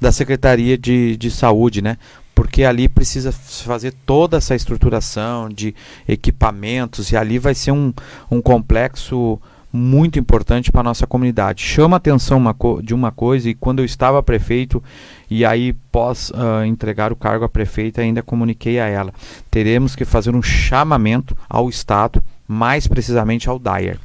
da 0.00 0.10
Secretaria 0.10 0.78
de, 0.78 1.18
de 1.18 1.30
Saúde, 1.30 1.82
né? 1.82 1.98
Porque 2.34 2.64
ali 2.64 2.88
precisa 2.88 3.30
fazer 3.30 3.92
toda 4.06 4.38
essa 4.38 4.54
estruturação 4.54 5.50
de 5.50 5.74
equipamentos 6.08 7.12
e 7.12 7.16
ali 7.16 7.38
vai 7.38 7.54
ser 7.54 7.72
um, 7.72 7.92
um 8.30 8.40
complexo 8.40 9.38
muito 9.72 10.18
importante 10.18 10.70
para 10.70 10.80
a 10.80 10.84
nossa 10.84 11.06
comunidade. 11.06 11.62
Chama 11.62 11.96
atenção 11.96 12.38
uma 12.38 12.54
de 12.82 12.94
uma 12.94 13.12
coisa, 13.12 13.48
e 13.48 13.54
quando 13.54 13.80
eu 13.80 13.84
estava 13.84 14.22
prefeito, 14.22 14.82
e 15.30 15.44
aí 15.44 15.72
pós 15.92 16.30
uh, 16.30 16.64
entregar 16.64 17.12
o 17.12 17.16
cargo 17.16 17.44
à 17.44 17.48
prefeita, 17.48 18.00
ainda 18.00 18.22
comuniquei 18.22 18.80
a 18.80 18.86
ela. 18.86 19.12
Teremos 19.50 19.94
que 19.94 20.04
fazer 20.04 20.34
um 20.34 20.42
chamamento 20.42 21.36
ao 21.48 21.68
Estado, 21.68 22.22
mais 22.46 22.86
precisamente 22.86 23.48
ao 23.48 23.58
DAIR. 23.58 23.98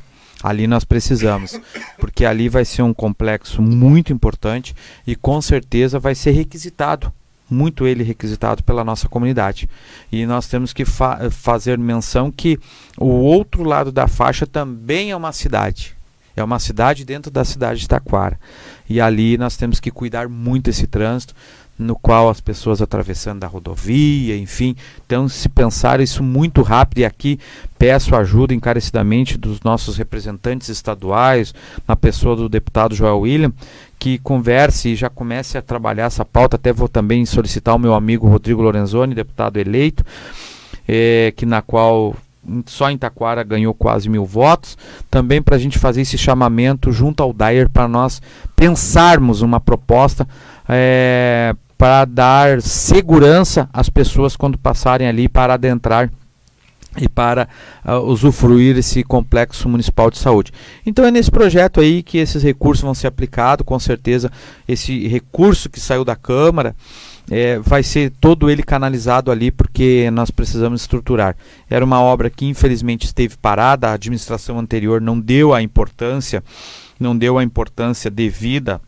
Ali 0.43 0.67
nós 0.67 0.83
precisamos, 0.83 1.59
porque 1.97 2.23
ali 2.23 2.47
vai 2.49 2.63
ser 2.65 2.83
um 2.83 2.93
complexo 2.93 3.61
muito 3.61 4.13
importante 4.13 4.75
e 5.07 5.15
com 5.15 5.41
certeza 5.41 5.97
vai 5.97 6.13
ser 6.13 6.31
requisitado 6.31 7.11
muito 7.55 7.87
ele 7.87 8.03
requisitado 8.03 8.61
pela 8.63 8.83
nossa 8.83 9.07
comunidade. 9.07 9.69
E 10.11 10.25
nós 10.25 10.47
temos 10.47 10.73
que 10.73 10.83
fa 10.83 11.29
fazer 11.31 11.77
menção 11.77 12.29
que 12.29 12.59
o 12.97 13.07
outro 13.07 13.63
lado 13.63 13.91
da 13.91 14.07
faixa 14.07 14.45
também 14.45 15.11
é 15.11 15.15
uma 15.15 15.31
cidade. 15.31 15.95
É 16.35 16.43
uma 16.43 16.59
cidade 16.59 17.05
dentro 17.05 17.31
da 17.31 17.45
cidade 17.45 17.79
de 17.79 17.87
Taquara. 17.87 18.37
E 18.89 18.99
ali 18.99 19.37
nós 19.37 19.55
temos 19.55 19.79
que 19.79 19.89
cuidar 19.89 20.27
muito 20.27 20.69
esse 20.69 20.85
trânsito, 20.85 21.33
no 21.77 21.95
qual 21.95 22.29
as 22.29 22.39
pessoas 22.39 22.81
atravessando 22.81 23.43
a 23.43 23.47
rodovia, 23.47 24.37
enfim. 24.37 24.75
Então, 25.05 25.27
se 25.27 25.49
pensar 25.49 25.99
isso 25.99 26.23
muito 26.23 26.61
rápido, 26.61 26.99
e 26.99 27.05
aqui 27.05 27.37
peço 27.77 28.15
ajuda 28.15 28.53
encarecidamente 28.53 29.37
dos 29.37 29.59
nossos 29.61 29.97
representantes 29.97 30.69
estaduais, 30.69 31.53
na 31.87 31.95
pessoa 31.95 32.35
do 32.35 32.47
deputado 32.47 32.95
Joel 32.95 33.19
William, 33.19 33.53
que 33.97 34.17
converse 34.19 34.89
e 34.89 34.95
já 34.95 35.09
comece 35.09 35.57
a 35.57 35.61
trabalhar 35.61 36.05
essa 36.05 36.25
pauta. 36.25 36.55
Até 36.55 36.71
vou 36.71 36.87
também 36.87 37.25
solicitar 37.25 37.75
o 37.75 37.79
meu 37.79 37.93
amigo 37.93 38.27
Rodrigo 38.27 38.61
Lorenzoni, 38.61 39.15
deputado 39.15 39.57
eleito, 39.57 40.03
é, 40.87 41.33
que 41.35 41.45
na 41.45 41.61
qual 41.61 42.15
só 42.65 42.89
em 42.91 42.97
Taquara 42.97 43.43
ganhou 43.43 43.73
quase 43.73 44.07
mil 44.07 44.25
votos, 44.25 44.77
também 45.09 45.41
para 45.41 45.55
a 45.55 45.59
gente 45.59 45.79
fazer 45.79 46.01
esse 46.01 46.17
chamamento 46.17 46.91
junto 46.91 47.23
ao 47.23 47.33
Dyer 47.33 47.69
para 47.69 47.87
nós 47.87 48.21
pensarmos 48.55 49.41
uma 49.41 49.59
proposta 49.59 50.27
é, 50.69 51.55
para 51.77 52.05
dar 52.05 52.61
segurança 52.61 53.69
às 53.73 53.89
pessoas 53.89 54.35
quando 54.35 54.57
passarem 54.57 55.07
ali 55.07 55.27
para 55.27 55.55
adentrar 55.55 56.09
e 56.97 57.09
para 57.09 57.47
uh, 57.85 57.99
usufruir 57.99 58.77
esse 58.77 59.03
complexo 59.03 59.67
municipal 59.67 60.09
de 60.09 60.17
saúde. 60.17 60.51
Então 60.85 61.05
é 61.05 61.11
nesse 61.11 61.31
projeto 61.31 61.81
aí 61.81 62.01
que 62.01 62.17
esses 62.17 62.41
recursos 62.41 62.83
vão 62.83 62.93
ser 62.93 63.07
aplicados, 63.07 63.65
com 63.65 63.77
certeza 63.79 64.31
esse 64.67 65.07
recurso 65.07 65.69
que 65.69 65.79
saiu 65.79 66.05
da 66.05 66.15
Câmara 66.15 66.75
é, 67.29 67.59
vai 67.59 67.81
ser 67.83 68.11
todo 68.19 68.49
ele 68.49 68.63
canalizado 68.63 69.31
ali 69.31 69.51
porque 69.51 70.09
nós 70.11 70.29
precisamos 70.29 70.81
estruturar. 70.81 71.35
Era 71.69 71.83
uma 71.83 72.01
obra 72.01 72.29
que 72.29 72.45
infelizmente 72.45 73.05
esteve 73.05 73.35
parada, 73.37 73.89
a 73.89 73.93
administração 73.93 74.59
anterior 74.59 75.01
não 75.01 75.19
deu 75.19 75.53
a 75.53 75.61
importância, 75.61 76.43
não 76.99 77.17
deu 77.17 77.37
a 77.37 77.43
importância 77.43 78.11
devida 78.11 78.79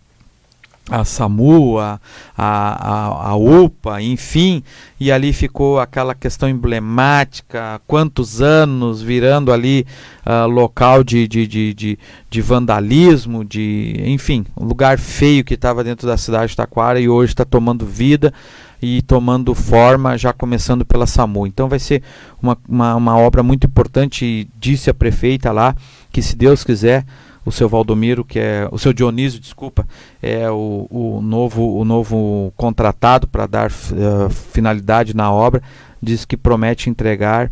a 0.90 1.04
SAMU, 1.04 1.80
a, 1.80 2.00
a, 2.38 3.30
a, 3.32 3.36
UPA, 3.36 4.02
enfim, 4.02 4.64
e 5.00 5.12
ali 5.12 5.34
ficou 5.34 5.80
aquela 5.80 6.16
questão 6.16 6.48
emblemática, 6.48 7.82
quantos 7.86 8.42
anos 8.42 9.02
virando 9.02 9.52
ali 9.52 9.86
uh, 10.26 10.48
local 10.48 11.04
de, 11.04 11.28
de, 11.28 11.46
de, 11.46 11.74
de, 11.74 12.00
de 12.30 12.42
vandalismo, 12.42 13.44
de 13.44 14.02
enfim, 14.06 14.46
um 14.56 14.66
lugar 14.66 14.98
feio 14.98 15.44
que 15.44 15.56
estava 15.56 15.84
dentro 15.84 16.08
da 16.08 16.16
cidade 16.16 16.52
de 16.52 16.56
Taquara 16.56 17.00
e 17.00 17.10
hoje 17.10 17.34
está 17.34 17.44
tomando 17.44 17.86
vida 17.86 18.34
e 18.82 19.02
tomando 19.02 19.54
forma, 19.54 20.18
já 20.18 20.32
começando 20.32 20.86
pela 20.86 21.06
SAMU. 21.06 21.48
Então 21.48 21.68
vai 21.68 21.80
ser 21.80 22.02
uma, 22.42 22.58
uma, 22.68 22.96
uma 22.96 23.18
obra 23.18 23.44
muito 23.44 23.68
importante, 23.68 24.48
disse 24.58 24.90
a 24.90 24.94
prefeita 24.94 25.52
lá, 25.52 25.76
que 26.12 26.22
se 26.22 26.36
Deus 26.36 26.64
quiser 26.64 27.06
o 27.48 27.52
seu 27.52 27.70
Valdomiro, 27.70 28.26
que 28.26 28.38
é 28.38 28.68
o 28.74 28.78
seu 28.78 28.92
Dionísio, 28.92 29.40
desculpa, 29.40 29.88
é 30.22 30.52
o, 30.52 30.86
o 30.90 31.22
novo 31.22 31.78
o 31.78 31.86
novo 31.86 32.52
contratado 32.58 33.26
para 33.26 33.48
dar 33.48 33.72
uh, 33.72 34.30
finalidade 34.30 35.16
na 35.16 35.32
obra, 35.32 35.64
diz 36.04 36.26
que 36.26 36.36
promete 36.36 36.90
entregar 36.90 37.50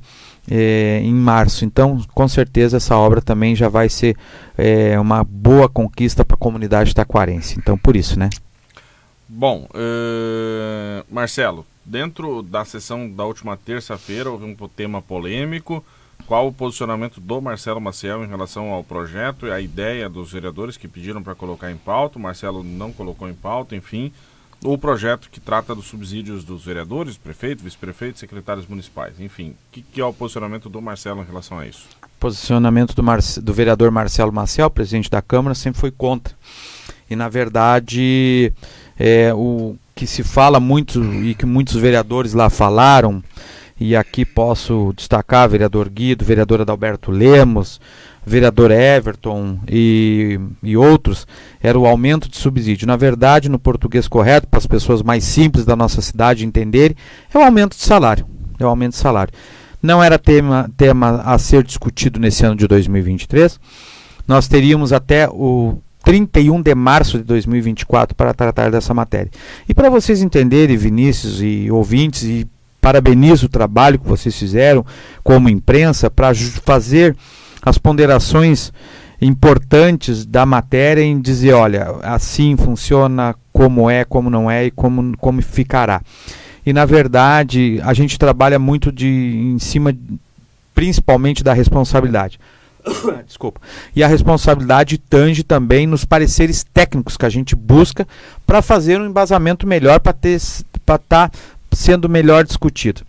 é, 0.51 0.99
em 1.01 1.13
março. 1.13 1.63
Então, 1.63 2.03
com 2.13 2.27
certeza, 2.27 2.75
essa 2.75 2.97
obra 2.97 3.21
também 3.21 3.55
já 3.55 3.69
vai 3.69 3.87
ser 3.87 4.17
é, 4.57 4.99
uma 4.99 5.23
boa 5.23 5.69
conquista 5.69 6.25
para 6.25 6.35
a 6.35 6.39
comunidade 6.39 6.93
taquarense. 6.93 7.57
Então, 7.57 7.77
por 7.77 7.95
isso, 7.95 8.19
né? 8.19 8.29
Bom, 9.29 9.65
uh, 9.73 11.05
Marcelo, 11.09 11.65
dentro 11.85 12.43
da 12.43 12.65
sessão 12.65 13.09
da 13.09 13.23
última 13.23 13.55
terça-feira 13.55 14.29
houve 14.29 14.43
um 14.43 14.55
tema 14.67 15.01
polêmico 15.01 15.81
qual 16.25 16.47
o 16.47 16.53
posicionamento 16.53 17.21
do 17.21 17.39
Marcelo 17.41 17.79
Maciel 17.79 18.23
em 18.23 18.27
relação 18.27 18.71
ao 18.71 18.83
projeto 18.83 19.45
e 19.45 19.51
a 19.51 19.59
ideia 19.59 20.09
dos 20.09 20.31
vereadores 20.31 20.77
que 20.77 20.87
pediram 20.87 21.21
para 21.21 21.35
colocar 21.35 21.71
em 21.71 21.77
pauta? 21.77 22.17
O 22.17 22.21
Marcelo 22.21 22.63
não 22.63 22.91
colocou 22.91 23.29
em 23.29 23.33
pauta, 23.33 23.75
enfim. 23.75 24.11
O 24.63 24.77
projeto 24.77 25.29
que 25.29 25.39
trata 25.39 25.75
dos 25.75 25.85
subsídios 25.85 26.43
dos 26.43 26.65
vereadores, 26.65 27.17
prefeito, 27.17 27.63
vice-prefeito, 27.63 28.17
secretários 28.17 28.65
municipais, 28.65 29.19
enfim. 29.19 29.49
O 29.49 29.55
que, 29.71 29.81
que, 29.81 30.01
é 30.01 30.05
o 30.05 30.13
posicionamento 30.13 30.69
do 30.69 30.81
Marcelo 30.81 31.21
em 31.21 31.25
relação 31.25 31.59
a 31.59 31.67
isso? 31.67 31.85
Posicionamento 32.19 32.95
do, 32.95 33.03
Marce 33.03 33.39
do 33.39 33.53
vereador 33.53 33.91
Marcelo 33.91 34.33
Maciel, 34.33 34.69
presidente 34.71 35.11
da 35.11 35.21
Câmara, 35.21 35.53
sempre 35.53 35.79
foi 35.79 35.91
contra. 35.91 36.33
E, 37.07 37.15
na 37.15 37.29
verdade, 37.29 38.51
é, 38.97 39.31
o 39.33 39.75
que 39.93 40.07
se 40.07 40.23
fala 40.23 40.59
muito 40.59 41.03
e 41.23 41.35
que 41.35 41.45
muitos 41.45 41.75
vereadores 41.75 42.33
lá 42.33 42.49
falaram 42.49 43.23
e 43.79 43.95
aqui 43.95 44.25
posso 44.25 44.93
destacar 44.95 45.49
vereador 45.49 45.89
Guido, 45.89 46.23
vereador 46.23 46.61
Adalberto 46.61 47.11
Lemos, 47.11 47.79
vereador 48.25 48.71
Everton 48.71 49.59
e, 49.69 50.39
e 50.63 50.77
outros, 50.77 51.27
era 51.61 51.77
o 51.77 51.85
aumento 51.85 52.29
de 52.29 52.37
subsídio. 52.37 52.87
Na 52.87 52.95
verdade, 52.95 53.49
no 53.49 53.59
português 53.59 54.07
correto, 54.07 54.47
para 54.47 54.57
as 54.57 54.65
pessoas 54.65 55.03
mais 55.03 55.23
simples 55.23 55.65
da 55.65 55.75
nossa 55.75 56.01
cidade 56.01 56.45
entenderem, 56.45 56.95
é 57.33 57.37
o 57.37 57.41
aumento 57.41 57.75
de 57.75 57.83
salário. 57.83 58.25
É 58.57 58.65
o 58.65 58.69
aumento 58.69 58.93
de 58.93 58.99
salário. 58.99 59.33
Não 59.83 60.01
era 60.01 60.17
tema, 60.17 60.71
tema 60.77 61.21
a 61.23 61.37
ser 61.37 61.63
discutido 61.63 62.19
nesse 62.19 62.45
ano 62.45 62.55
de 62.55 62.67
2023. 62.67 63.59
Nós 64.27 64.47
teríamos 64.47 64.91
até 64.93 65.29
o 65.29 65.77
31 66.03 66.61
de 66.61 66.73
março 66.73 67.17
de 67.17 67.23
2024 67.25 68.15
para 68.15 68.33
tratar 68.33 68.71
dessa 68.71 68.93
matéria. 68.93 69.29
E 69.67 69.73
para 69.73 69.89
vocês 69.89 70.21
entenderem, 70.21 70.77
Vinícius 70.77 71.41
e 71.41 71.69
ouvintes, 71.69 72.23
e 72.23 72.47
parabenizo 72.85 73.47
o 73.47 73.49
trabalho 73.49 73.97
que 73.97 74.07
vocês 74.07 74.37
fizeram 74.37 74.85
como 75.23 75.49
imprensa 75.49 76.07
para 76.07 76.31
fazer 76.63 77.15
as 77.63 77.79
ponderações 77.79 78.71
importantes 79.19 80.23
da 80.23 80.45
matéria 80.45 81.01
em 81.01 81.19
dizer, 81.19 81.53
olha, 81.53 81.95
assim 82.03 82.55
funciona, 82.55 83.33
como 83.51 83.89
é, 83.89 84.05
como 84.05 84.29
não 84.29 84.51
é 84.51 84.65
e 84.65 84.71
como, 84.71 85.17
como 85.17 85.41
ficará. 85.41 85.99
E 86.63 86.71
na 86.71 86.85
verdade, 86.85 87.81
a 87.83 87.91
gente 87.91 88.19
trabalha 88.19 88.59
muito 88.59 88.91
de 88.91 89.07
em 89.07 89.57
cima 89.57 89.91
principalmente 90.75 91.43
da 91.43 91.53
responsabilidade. 91.53 92.39
Desculpa. 93.25 93.59
E 93.95 94.03
a 94.03 94.07
responsabilidade 94.07 94.99
tange 94.99 95.41
também 95.41 95.87
nos 95.87 96.05
pareceres 96.05 96.63
técnicos 96.63 97.17
que 97.17 97.25
a 97.25 97.29
gente 97.29 97.55
busca 97.55 98.07
para 98.45 98.61
fazer 98.61 99.01
um 99.01 99.07
embasamento 99.07 99.65
melhor 99.65 99.99
para 99.99 100.15
estar 100.23 100.99
tá 101.09 101.31
sendo 101.75 102.09
melhor 102.09 102.43
discutido. 102.43 103.01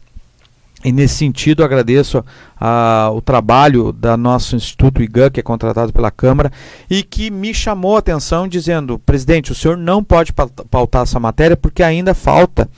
E 0.85 0.93
nesse 0.93 1.15
sentido, 1.17 1.65
agradeço 1.65 2.25
a, 2.61 3.11
o 3.13 3.21
trabalho 3.21 3.93
da 3.93 4.17
nosso 4.17 4.55
Instituto 4.55 5.03
IGAN, 5.03 5.31
que 5.31 5.41
é 5.41 5.43
contratado 5.43 5.93
pela 5.93 6.11
Câmara, 6.11 6.53
e 6.89 7.03
que 7.03 7.31
me 7.31 7.53
chamou 7.53 7.97
a 7.97 7.99
atenção 7.99 8.47
dizendo, 8.47 8.99
presidente, 8.99 9.51
o 9.51 9.55
senhor 9.55 9.77
não 9.77 10.05
pode 10.05 10.33
pautar 10.33 11.03
essa 11.03 11.19
matéria 11.19 11.57
porque 11.57 11.83
ainda 11.83 12.15
falta 12.15 12.69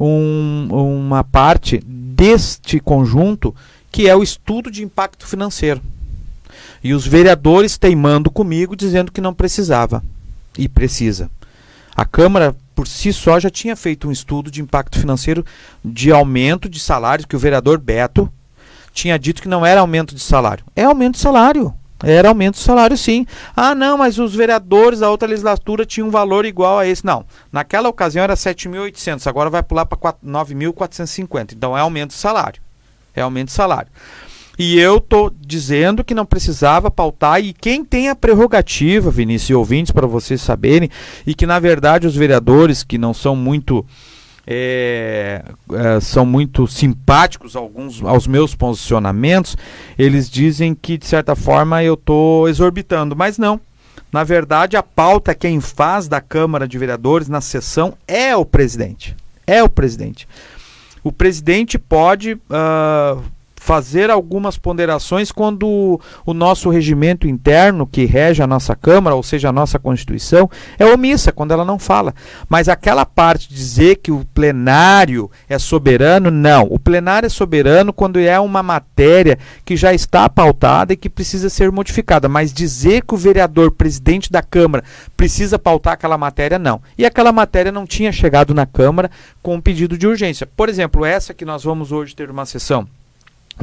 um, 0.00 0.68
uma 0.70 1.22
parte 1.22 1.78
deste 1.86 2.80
conjunto 2.80 3.54
que 3.90 4.08
é 4.08 4.16
o 4.16 4.22
estudo 4.22 4.70
de 4.70 4.82
impacto 4.82 5.26
financeiro. 5.26 5.80
E 6.82 6.92
os 6.92 7.06
vereadores 7.06 7.78
teimando 7.78 8.30
comigo, 8.30 8.74
dizendo 8.74 9.12
que 9.12 9.20
não 9.20 9.34
precisava. 9.34 10.02
E 10.56 10.68
precisa. 10.68 11.30
A 11.94 12.04
Câmara 12.04 12.54
por 12.78 12.86
si 12.86 13.12
só 13.12 13.40
já 13.40 13.50
tinha 13.50 13.74
feito 13.74 14.06
um 14.06 14.12
estudo 14.12 14.52
de 14.52 14.62
impacto 14.62 15.00
financeiro 15.00 15.44
de 15.84 16.12
aumento 16.12 16.68
de 16.68 16.78
salários, 16.78 17.26
que 17.26 17.34
o 17.34 17.38
vereador 17.38 17.76
Beto 17.76 18.32
tinha 18.92 19.18
dito 19.18 19.42
que 19.42 19.48
não 19.48 19.66
era 19.66 19.80
aumento 19.80 20.14
de 20.14 20.20
salário. 20.20 20.64
É 20.76 20.84
aumento 20.84 21.14
de 21.14 21.20
salário. 21.20 21.74
Era 22.04 22.28
aumento 22.28 22.54
de 22.54 22.60
salário, 22.60 22.96
sim. 22.96 23.26
Ah, 23.56 23.74
não, 23.74 23.98
mas 23.98 24.20
os 24.20 24.32
vereadores 24.32 25.00
da 25.00 25.10
outra 25.10 25.26
legislatura 25.26 25.84
tinham 25.84 26.06
um 26.06 26.12
valor 26.12 26.46
igual 26.46 26.78
a 26.78 26.86
esse. 26.86 27.04
Não. 27.04 27.24
Naquela 27.50 27.88
ocasião 27.88 28.22
era 28.22 28.34
7.800, 28.34 29.26
agora 29.26 29.50
vai 29.50 29.64
pular 29.64 29.84
para 29.84 29.98
9.450. 30.24 31.54
Então 31.54 31.76
é 31.76 31.80
aumento 31.80 32.10
de 32.10 32.16
salário. 32.16 32.62
É 33.12 33.22
aumento 33.22 33.48
de 33.48 33.54
salário. 33.54 33.90
E 34.58 34.78
eu 34.78 34.96
estou 34.96 35.32
dizendo 35.40 36.02
que 36.02 36.14
não 36.14 36.26
precisava 36.26 36.90
pautar, 36.90 37.40
e 37.40 37.52
quem 37.52 37.84
tem 37.84 38.08
a 38.08 38.16
prerrogativa, 38.16 39.08
Vinícius 39.08 39.50
e 39.50 39.54
ouvintes, 39.54 39.92
para 39.92 40.06
vocês 40.06 40.40
saberem, 40.40 40.90
e 41.24 41.32
que 41.32 41.46
na 41.46 41.60
verdade 41.60 42.08
os 42.08 42.16
vereadores 42.16 42.82
que 42.82 42.98
não 42.98 43.14
são 43.14 43.36
muito. 43.36 43.86
É, 44.50 45.44
é, 45.74 46.00
são 46.00 46.24
muito 46.24 46.66
simpáticos 46.66 47.54
alguns 47.54 48.02
aos 48.02 48.26
meus 48.26 48.54
posicionamentos, 48.54 49.58
eles 49.98 50.30
dizem 50.30 50.74
que 50.74 50.96
de 50.96 51.04
certa 51.04 51.36
forma 51.36 51.84
eu 51.84 51.92
estou 51.92 52.48
exorbitando, 52.48 53.14
mas 53.14 53.36
não. 53.36 53.60
Na 54.10 54.24
verdade, 54.24 54.74
a 54.74 54.82
pauta 54.82 55.34
quem 55.34 55.60
faz 55.60 56.08
da 56.08 56.18
Câmara 56.22 56.66
de 56.66 56.78
Vereadores 56.78 57.28
na 57.28 57.42
sessão 57.42 57.92
é 58.06 58.34
o 58.34 58.44
presidente. 58.46 59.14
É 59.46 59.62
o 59.62 59.68
presidente. 59.68 60.26
O 61.04 61.12
presidente 61.12 61.78
pode 61.78 62.32
uh, 62.32 63.22
fazer 63.68 64.08
algumas 64.08 64.56
ponderações 64.56 65.30
quando 65.30 66.00
o 66.24 66.32
nosso 66.32 66.70
regimento 66.70 67.28
interno, 67.28 67.86
que 67.86 68.06
rege 68.06 68.42
a 68.42 68.46
nossa 68.46 68.74
Câmara, 68.74 69.14
ou 69.14 69.22
seja, 69.22 69.50
a 69.50 69.52
nossa 69.52 69.78
Constituição, 69.78 70.48
é 70.78 70.86
omissa, 70.86 71.32
quando 71.32 71.52
ela 71.52 71.66
não 71.66 71.78
fala. 71.78 72.14
Mas 72.48 72.66
aquela 72.66 73.04
parte 73.04 73.46
de 73.46 73.54
dizer 73.54 73.96
que 73.96 74.10
o 74.10 74.24
plenário 74.32 75.30
é 75.50 75.58
soberano, 75.58 76.30
não. 76.30 76.66
O 76.70 76.78
plenário 76.78 77.26
é 77.26 77.28
soberano 77.28 77.92
quando 77.92 78.18
é 78.18 78.40
uma 78.40 78.62
matéria 78.62 79.38
que 79.66 79.76
já 79.76 79.92
está 79.92 80.30
pautada 80.30 80.94
e 80.94 80.96
que 80.96 81.10
precisa 81.10 81.50
ser 81.50 81.70
modificada. 81.70 82.26
Mas 82.26 82.54
dizer 82.54 83.04
que 83.04 83.12
o 83.12 83.18
vereador, 83.18 83.70
presidente 83.72 84.32
da 84.32 84.42
Câmara, 84.42 84.82
precisa 85.14 85.58
pautar 85.58 85.92
aquela 85.92 86.16
matéria, 86.16 86.58
não. 86.58 86.80
E 86.96 87.04
aquela 87.04 87.32
matéria 87.32 87.70
não 87.70 87.84
tinha 87.86 88.12
chegado 88.12 88.54
na 88.54 88.64
Câmara 88.64 89.10
com 89.42 89.56
um 89.56 89.60
pedido 89.60 89.98
de 89.98 90.06
urgência. 90.06 90.48
Por 90.56 90.70
exemplo, 90.70 91.04
essa 91.04 91.34
que 91.34 91.44
nós 91.44 91.64
vamos 91.64 91.92
hoje 91.92 92.16
ter 92.16 92.30
uma 92.30 92.46
sessão 92.46 92.88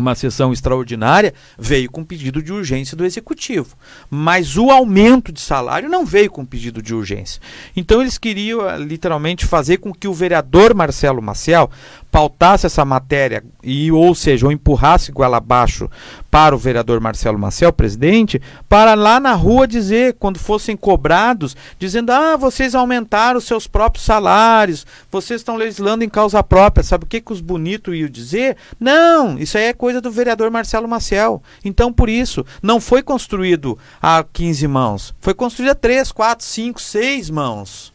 uma 0.01 0.15
sessão 0.15 0.51
extraordinária, 0.51 1.33
veio 1.57 1.89
com 1.89 2.03
pedido 2.03 2.41
de 2.41 2.51
urgência 2.51 2.95
do 2.95 3.05
executivo. 3.05 3.75
Mas 4.09 4.57
o 4.57 4.69
aumento 4.69 5.31
de 5.31 5.41
salário 5.41 5.89
não 5.89 6.05
veio 6.05 6.31
com 6.31 6.45
pedido 6.45 6.81
de 6.81 6.93
urgência. 6.93 7.41
Então 7.75 8.01
eles 8.01 8.17
queriam 8.17 8.67
eh, 8.67 8.77
literalmente 8.77 9.45
fazer 9.45 9.77
com 9.77 9.93
que 9.93 10.07
o 10.07 10.13
vereador 10.13 10.73
Marcelo 10.73 11.21
Maciel 11.21 11.69
pautasse 12.11 12.65
essa 12.65 12.85
matéria 12.85 13.43
e 13.61 13.91
ou 13.91 14.15
seja, 14.15 14.45
ou 14.45 14.51
empurrasse 14.51 15.11
goela 15.11 15.37
abaixo 15.37 15.89
para 16.31 16.55
o 16.55 16.57
vereador 16.57 17.01
Marcelo 17.01 17.39
Maciel, 17.39 17.73
presidente, 17.73 18.41
para 18.69 18.93
lá 18.93 19.19
na 19.19 19.33
rua 19.33 19.67
dizer, 19.67 20.15
quando 20.19 20.37
fossem 20.39 20.77
cobrados, 20.77 21.55
dizendo: 21.79 22.11
"Ah, 22.11 22.37
vocês 22.37 22.75
aumentaram 22.75 23.37
os 23.37 23.45
seus 23.45 23.67
próprios 23.67 24.05
salários, 24.05 24.85
vocês 25.11 25.41
estão 25.41 25.55
legislando 25.55 26.03
em 26.03 26.09
causa 26.09 26.43
própria". 26.43 26.83
Sabe 26.83 27.05
o 27.05 27.07
que 27.07 27.21
que 27.21 27.33
os 27.33 27.41
bonitos 27.41 27.95
iam 27.95 28.09
dizer? 28.09 28.57
Não, 28.79 29.37
isso 29.37 29.57
aí 29.57 29.65
é 29.65 29.73
coisa 29.73 29.99
do 29.99 30.11
vereador 30.11 30.51
Marcelo 30.51 30.87
Maciel. 30.87 31.41
Então, 31.63 31.91
por 31.91 32.09
isso, 32.09 32.45
não 32.61 32.79
foi 32.79 33.01
construído 33.01 33.77
a 34.01 34.23
15 34.23 34.67
mãos, 34.67 35.15
foi 35.19 35.33
construído 35.33 35.71
a 35.71 35.75
3, 35.75 36.11
4, 36.11 36.45
5, 36.45 36.81
6 36.81 37.29
mãos. 37.29 37.94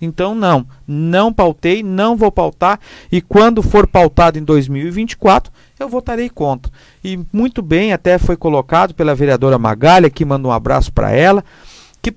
Então, 0.00 0.34
não, 0.34 0.66
não 0.86 1.32
pautei, 1.32 1.82
não 1.82 2.16
vou 2.16 2.30
pautar, 2.30 2.78
e 3.10 3.20
quando 3.20 3.62
for 3.62 3.86
pautado 3.86 4.38
em 4.38 4.44
2024, 4.44 5.52
eu 5.78 5.88
votarei 5.88 6.28
contra. 6.28 6.72
E 7.02 7.18
muito 7.32 7.62
bem, 7.62 7.92
até 7.92 8.18
foi 8.18 8.36
colocado 8.36 8.94
pela 8.94 9.14
vereadora 9.14 9.58
Magalha, 9.58 10.10
que 10.10 10.24
manda 10.24 10.48
um 10.48 10.52
abraço 10.52 10.92
para 10.92 11.10
ela, 11.10 11.44
que, 12.00 12.14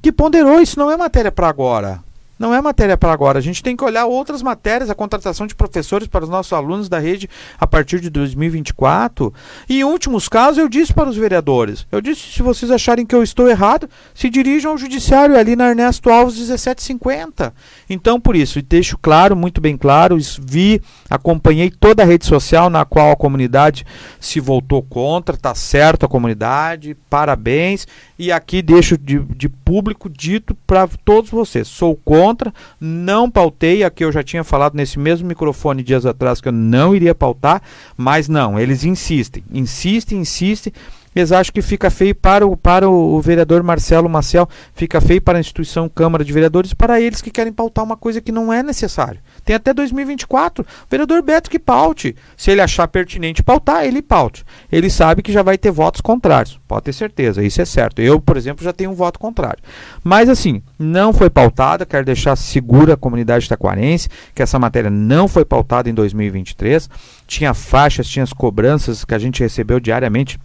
que 0.00 0.12
ponderou, 0.12 0.60
isso 0.60 0.78
não 0.78 0.90
é 0.90 0.96
matéria 0.96 1.32
para 1.32 1.48
agora. 1.48 2.00
Não 2.42 2.52
é 2.52 2.60
matéria 2.60 2.96
para 2.96 3.12
agora. 3.12 3.38
A 3.38 3.42
gente 3.42 3.62
tem 3.62 3.76
que 3.76 3.84
olhar 3.84 4.04
outras 4.04 4.42
matérias, 4.42 4.90
a 4.90 4.96
contratação 4.96 5.46
de 5.46 5.54
professores 5.54 6.08
para 6.08 6.24
os 6.24 6.28
nossos 6.28 6.52
alunos 6.52 6.88
da 6.88 6.98
rede 6.98 7.30
a 7.56 7.68
partir 7.68 8.00
de 8.00 8.10
2024. 8.10 9.32
E 9.68 9.78
em 9.78 9.84
últimos 9.84 10.28
casos, 10.28 10.58
eu 10.58 10.68
disse 10.68 10.92
para 10.92 11.08
os 11.08 11.16
vereadores: 11.16 11.86
eu 11.92 12.00
disse, 12.00 12.32
se 12.32 12.42
vocês 12.42 12.72
acharem 12.72 13.06
que 13.06 13.14
eu 13.14 13.22
estou 13.22 13.48
errado, 13.48 13.88
se 14.12 14.28
dirijam 14.28 14.72
ao 14.72 14.78
judiciário 14.78 15.38
ali 15.38 15.54
na 15.54 15.68
Ernesto 15.68 16.10
Alves 16.10 16.36
1750. 16.36 17.54
Então, 17.88 18.20
por 18.20 18.34
isso, 18.34 18.58
e 18.58 18.62
deixo 18.62 18.98
claro, 18.98 19.36
muito 19.36 19.60
bem 19.60 19.76
claro, 19.76 20.18
vi, 20.40 20.82
acompanhei 21.08 21.70
toda 21.70 22.02
a 22.02 22.06
rede 22.06 22.26
social 22.26 22.68
na 22.68 22.84
qual 22.84 23.12
a 23.12 23.16
comunidade 23.16 23.86
se 24.18 24.40
voltou 24.40 24.82
contra, 24.82 25.36
tá 25.36 25.54
certo 25.54 26.06
a 26.06 26.08
comunidade, 26.08 26.96
parabéns. 27.08 27.86
E 28.18 28.30
aqui 28.30 28.62
deixo 28.62 28.96
de, 28.96 29.18
de 29.18 29.48
público 29.48 30.08
dito 30.08 30.56
para 30.66 30.88
todos 31.04 31.30
vocês: 31.30 31.66
sou 31.66 31.94
contra, 31.94 32.31
não 32.80 33.30
pautei. 33.30 33.82
Aqui 33.82 34.04
eu 34.04 34.12
já 34.12 34.22
tinha 34.22 34.44
falado 34.44 34.74
nesse 34.74 34.98
mesmo 34.98 35.28
microfone 35.28 35.82
dias 35.82 36.06
atrás 36.06 36.40
que 36.40 36.48
eu 36.48 36.52
não 36.52 36.94
iria 36.94 37.14
pautar, 37.14 37.62
mas 37.96 38.28
não, 38.28 38.58
eles 38.58 38.84
insistem, 38.84 39.44
insistem, 39.52 40.18
insistem. 40.18 40.72
Eles 41.14 41.32
acham 41.32 41.52
que 41.52 41.62
fica 41.62 41.90
feio 41.90 42.14
para 42.14 42.46
o, 42.46 42.56
para 42.56 42.88
o, 42.88 43.20
vereador 43.20 43.62
Marcelo 43.62 44.08
Maciel, 44.08 44.48
fica 44.74 45.00
feio 45.00 45.20
para 45.20 45.38
a 45.38 45.40
instituição 45.40 45.88
Câmara 45.88 46.24
de 46.24 46.32
Vereadores, 46.32 46.72
para 46.72 47.00
eles 47.00 47.20
que 47.20 47.30
querem 47.30 47.52
pautar 47.52 47.84
uma 47.84 47.96
coisa 47.96 48.20
que 48.20 48.32
não 48.32 48.52
é 48.52 48.62
necessário. 48.62 49.20
Tem 49.44 49.54
até 49.54 49.74
2024. 49.74 50.64
O 50.64 50.66
vereador 50.90 51.22
Beto 51.22 51.50
que 51.50 51.58
paute. 51.58 52.16
Se 52.36 52.50
ele 52.50 52.60
achar 52.60 52.88
pertinente 52.88 53.42
pautar, 53.42 53.84
ele 53.84 54.00
paute. 54.00 54.44
Ele 54.70 54.88
sabe 54.88 55.22
que 55.22 55.32
já 55.32 55.42
vai 55.42 55.58
ter 55.58 55.70
votos 55.70 56.00
contrários. 56.00 56.58
Pode 56.66 56.84
ter 56.84 56.92
certeza, 56.92 57.42
isso 57.42 57.60
é 57.60 57.64
certo. 57.64 58.00
Eu, 58.00 58.20
por 58.20 58.36
exemplo, 58.36 58.64
já 58.64 58.72
tenho 58.72 58.90
um 58.90 58.94
voto 58.94 59.18
contrário. 59.18 59.62
Mas 60.02 60.28
assim, 60.28 60.62
não 60.78 61.12
foi 61.12 61.28
pautada, 61.28 61.84
quero 61.84 62.04
deixar 62.04 62.36
segura 62.36 62.94
a 62.94 62.96
comunidade 62.96 63.48
taquarense 63.48 64.08
que 64.34 64.42
essa 64.42 64.58
matéria 64.58 64.90
não 64.90 65.28
foi 65.28 65.44
pautada 65.44 65.90
em 65.90 65.94
2023. 65.94 66.88
Tinha 67.26 67.52
faixas, 67.52 68.08
tinha 68.08 68.22
as 68.22 68.32
cobranças 68.32 69.04
que 69.04 69.14
a 69.14 69.18
gente 69.18 69.42
recebeu 69.42 69.78
diariamente 69.78 70.38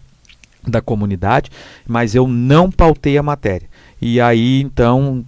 da 0.67 0.81
comunidade, 0.81 1.51
mas 1.87 2.15
eu 2.15 2.27
não 2.27 2.69
pautei 2.69 3.17
a 3.17 3.23
matéria. 3.23 3.67
E 4.01 4.21
aí, 4.21 4.61
então, 4.61 5.23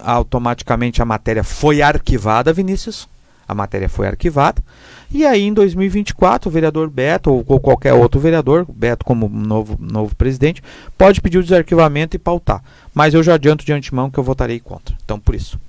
automaticamente 0.00 1.00
a 1.00 1.04
matéria 1.04 1.44
foi 1.44 1.82
arquivada, 1.82 2.52
Vinícius. 2.52 3.08
A 3.46 3.54
matéria 3.54 3.88
foi 3.88 4.06
arquivada. 4.06 4.62
E 5.10 5.26
aí, 5.26 5.42
em 5.42 5.52
2024, 5.52 6.48
o 6.48 6.52
vereador 6.52 6.88
Beto, 6.88 7.30
ou, 7.30 7.44
ou 7.46 7.60
qualquer 7.60 7.92
outro 7.92 8.18
vereador, 8.18 8.64
Beto 8.66 9.04
como 9.04 9.28
novo, 9.28 9.76
novo 9.78 10.16
presidente, 10.16 10.62
pode 10.96 11.20
pedir 11.20 11.38
o 11.38 11.42
desarquivamento 11.42 12.16
e 12.16 12.18
pautar. 12.18 12.62
Mas 12.94 13.12
eu 13.12 13.22
já 13.22 13.34
adianto 13.34 13.64
de 13.64 13.72
antemão 13.72 14.10
que 14.10 14.18
eu 14.18 14.24
votarei 14.24 14.58
contra. 14.58 14.96
Então, 15.04 15.20
por 15.20 15.34
isso. 15.34 15.60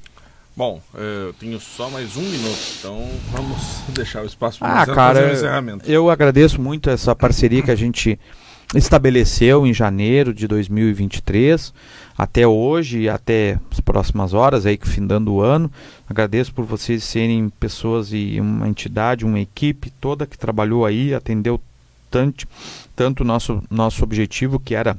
Bom, 0.55 0.79
eu 0.93 1.33
tenho 1.39 1.59
só 1.59 1.89
mais 1.89 2.15
um 2.15 2.21
minuto, 2.21 2.59
então 2.77 3.09
vamos 3.31 3.81
deixar 3.89 4.21
o 4.21 4.25
espaço 4.25 4.59
para 4.59 4.83
ah, 4.83 4.85
cara, 4.85 5.19
fazer 5.19 5.29
o 5.29 5.33
encerramento. 5.33 5.91
Eu 5.91 6.09
agradeço 6.11 6.61
muito 6.61 6.91
essa 6.91 7.15
parceria 7.15 7.63
que 7.63 7.71
a 7.71 7.75
gente 7.75 8.19
estabeleceu 8.75 9.67
em 9.67 9.73
janeiro 9.73 10.33
de 10.33 10.47
2023 10.47 11.73
até 12.17 12.47
hoje 12.47 13.09
até 13.09 13.59
as 13.71 13.79
próximas 13.79 14.33
horas 14.33 14.65
aí 14.65 14.77
que 14.77 14.87
findando 14.87 15.33
o 15.33 15.41
ano. 15.41 15.71
Agradeço 16.09 16.53
por 16.53 16.65
vocês 16.65 17.03
serem 17.03 17.49
pessoas 17.59 18.09
e 18.11 18.39
uma 18.39 18.67
entidade, 18.67 19.25
uma 19.25 19.39
equipe 19.39 19.91
toda 20.01 20.25
que 20.25 20.37
trabalhou 20.37 20.85
aí, 20.85 21.13
atendeu 21.13 21.59
tanto 22.09 22.47
tanto 22.95 23.23
nosso 23.23 23.63
nosso 23.69 24.03
objetivo 24.03 24.59
que 24.59 24.75
era 24.75 24.95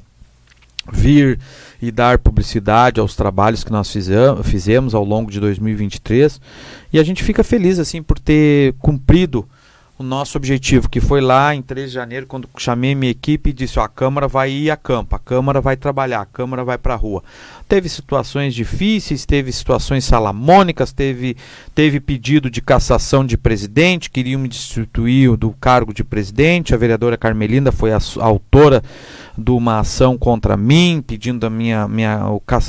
vir 0.92 1.38
e 1.80 1.90
dar 1.90 2.18
publicidade 2.18 3.00
aos 3.00 3.16
trabalhos 3.16 3.64
que 3.64 3.72
nós 3.72 3.90
fizemos, 3.90 4.46
fizemos 4.46 4.94
ao 4.94 5.04
longo 5.04 5.30
de 5.30 5.40
2023 5.40 6.40
e 6.92 6.98
a 6.98 7.02
gente 7.02 7.22
fica 7.22 7.42
feliz 7.42 7.78
assim 7.78 8.02
por 8.02 8.18
ter 8.18 8.74
cumprido 8.74 9.48
o 9.96 10.02
nosso 10.02 10.36
objetivo, 10.36 10.88
que 10.88 11.00
foi 11.00 11.20
lá 11.20 11.54
em 11.54 11.62
3 11.62 11.88
de 11.88 11.94
janeiro, 11.94 12.26
quando 12.26 12.48
chamei 12.58 12.94
minha 12.94 13.12
equipe 13.12 13.50
e 13.50 13.52
disse: 13.52 13.78
ó, 13.78 13.82
a 13.82 13.88
Câmara 13.88 14.26
vai 14.26 14.50
ir 14.50 14.70
a 14.70 14.76
campo, 14.76 15.14
a 15.14 15.18
Câmara 15.18 15.60
vai 15.60 15.76
trabalhar, 15.76 16.20
a 16.20 16.26
Câmara 16.26 16.64
vai 16.64 16.76
para 16.76 16.94
a 16.94 16.96
rua. 16.96 17.22
Teve 17.74 17.88
situações 17.88 18.54
difíceis, 18.54 19.26
teve 19.26 19.50
situações 19.50 20.04
salamônicas, 20.04 20.92
teve, 20.92 21.36
teve 21.74 21.98
pedido 21.98 22.48
de 22.48 22.62
cassação 22.62 23.26
de 23.26 23.36
presidente, 23.36 24.08
queriam 24.08 24.40
me 24.40 24.46
destituir 24.46 25.36
do 25.36 25.50
cargo 25.50 25.92
de 25.92 26.04
presidente. 26.04 26.72
A 26.72 26.76
vereadora 26.76 27.16
Carmelinda 27.16 27.72
foi 27.72 27.92
a, 27.92 27.96
a 27.96 28.24
autora 28.24 28.80
de 29.36 29.50
uma 29.50 29.80
ação 29.80 30.16
contra 30.16 30.56
mim, 30.56 31.02
pedindo 31.04 31.44
a 31.44 31.50
minha, 31.50 31.88
minha 31.88 32.20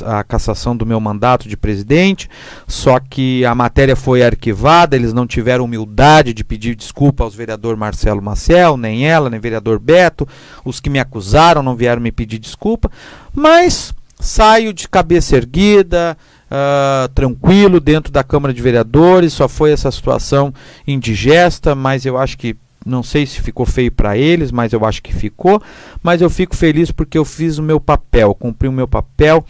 a 0.04 0.24
cassação 0.24 0.76
do 0.76 0.84
meu 0.84 0.98
mandato 0.98 1.48
de 1.48 1.56
presidente. 1.56 2.28
Só 2.66 2.98
que 2.98 3.44
a 3.44 3.54
matéria 3.54 3.94
foi 3.94 4.24
arquivada, 4.24 4.96
eles 4.96 5.12
não 5.12 5.24
tiveram 5.24 5.66
humildade 5.66 6.34
de 6.34 6.42
pedir 6.42 6.74
desculpa 6.74 7.22
aos 7.22 7.36
vereador 7.36 7.76
Marcelo 7.76 8.20
Maciel, 8.20 8.76
nem 8.76 9.06
ela, 9.06 9.30
nem 9.30 9.38
vereador 9.38 9.78
Beto. 9.78 10.26
Os 10.64 10.80
que 10.80 10.90
me 10.90 10.98
acusaram 10.98 11.62
não 11.62 11.76
vieram 11.76 12.02
me 12.02 12.10
pedir 12.10 12.40
desculpa, 12.40 12.90
mas 13.32 13.94
saio 14.18 14.72
de 14.72 14.88
cabeça 14.88 15.36
erguida. 15.36 16.16
Uh, 16.46 17.08
tranquilo 17.08 17.80
dentro 17.80 18.12
da 18.12 18.22
Câmara 18.22 18.54
de 18.54 18.62
Vereadores, 18.62 19.32
só 19.32 19.48
foi 19.48 19.72
essa 19.72 19.90
situação 19.90 20.54
indigesta, 20.86 21.74
mas 21.74 22.06
eu 22.06 22.16
acho 22.16 22.38
que 22.38 22.56
não 22.86 23.02
sei 23.02 23.26
se 23.26 23.42
ficou 23.42 23.66
feio 23.66 23.90
para 23.90 24.16
eles, 24.16 24.52
mas 24.52 24.72
eu 24.72 24.84
acho 24.84 25.02
que 25.02 25.12
ficou. 25.12 25.60
Mas 26.00 26.22
eu 26.22 26.30
fico 26.30 26.54
feliz 26.54 26.92
porque 26.92 27.18
eu 27.18 27.24
fiz 27.24 27.58
o 27.58 27.62
meu 27.62 27.80
papel, 27.80 28.32
cumpri 28.32 28.68
o 28.68 28.72
meu 28.72 28.86
papel, 28.86 29.44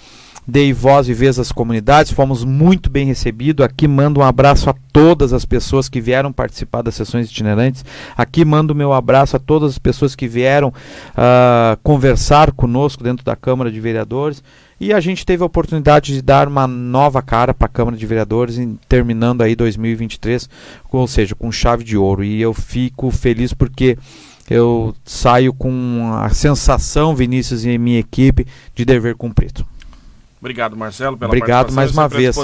dei 0.46 0.72
voz 0.72 1.08
e 1.08 1.14
vez 1.14 1.38
às 1.38 1.50
comunidades, 1.50 2.12
fomos 2.12 2.44
muito 2.44 2.88
bem 2.88 3.06
recebidos. 3.06 3.64
Aqui 3.64 3.88
mando 3.88 4.20
um 4.20 4.22
abraço 4.22 4.70
a 4.70 4.74
todas 4.92 5.32
as 5.32 5.44
pessoas 5.44 5.88
que 5.88 6.00
vieram 6.00 6.32
participar 6.32 6.82
das 6.82 6.94
sessões 6.94 7.28
itinerantes. 7.28 7.84
Aqui 8.16 8.44
mando 8.44 8.74
meu 8.74 8.92
abraço 8.92 9.36
a 9.36 9.40
todas 9.40 9.72
as 9.72 9.78
pessoas 9.78 10.14
que 10.14 10.28
vieram 10.28 10.68
uh, 10.68 11.76
conversar 11.82 12.52
conosco 12.52 13.02
dentro 13.02 13.24
da 13.24 13.34
Câmara 13.34 13.70
de 13.70 13.80
Vereadores. 13.80 14.42
E 14.78 14.92
a 14.92 15.00
gente 15.00 15.24
teve 15.24 15.42
a 15.42 15.46
oportunidade 15.46 16.12
de 16.12 16.22
dar 16.22 16.46
uma 16.46 16.66
nova 16.66 17.22
cara 17.22 17.54
para 17.54 17.66
a 17.66 17.70
Câmara 17.70 17.96
de 17.96 18.06
Vereadores, 18.06 18.58
em, 18.58 18.78
terminando 18.88 19.42
aí 19.42 19.56
2023, 19.56 20.48
ou 20.92 21.08
seja, 21.08 21.34
com 21.34 21.50
chave 21.50 21.82
de 21.82 21.96
ouro. 21.96 22.22
E 22.22 22.40
eu 22.40 22.52
fico 22.52 23.10
feliz 23.10 23.54
porque 23.54 23.96
eu 24.50 24.94
saio 25.04 25.52
com 25.52 26.12
a 26.14 26.28
sensação, 26.28 27.16
Vinícius 27.16 27.64
e 27.64 27.78
minha 27.78 27.98
equipe, 27.98 28.46
de 28.74 28.84
dever 28.84 29.16
cumprido. 29.16 29.66
Obrigado, 30.46 30.76
Marcelo, 30.76 31.16
pela 31.16 31.28
Obrigado 31.28 31.72
mais 31.72 31.90
uma 31.90 32.08
vez. 32.08 32.36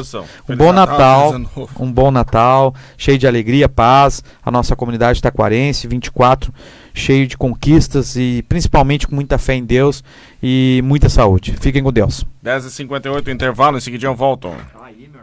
Um 0.49 0.57
bom 0.57 0.73
Natal, 0.73 1.38
Natal 1.38 1.69
um 1.79 1.93
bom 1.93 2.11
Natal, 2.11 2.75
cheio 2.99 3.17
de 3.17 3.29
alegria, 3.29 3.69
paz. 3.69 4.25
A 4.45 4.51
nossa 4.51 4.75
comunidade 4.75 5.23
taquarense, 5.23 5.87
24 5.87 6.53
cheio 6.93 7.27
de 7.27 7.38
conquistas 7.38 8.17
e 8.17 8.45
principalmente 8.49 9.07
com 9.07 9.15
muita 9.15 9.38
fé 9.38 9.55
em 9.55 9.65
Deus 9.65 10.05
e 10.43 10.83
muita 10.85 11.09
saúde. 11.09 11.55
Fiquem 11.59 11.83
com 11.83 11.93
Deus. 11.93 12.27
10h58, 12.45 13.29
intervalo, 13.29 13.79
em 13.79 13.81
seguida 13.81 14.11
voltam. 14.12 14.55
Aí, 14.83 15.09
meu 15.11 15.21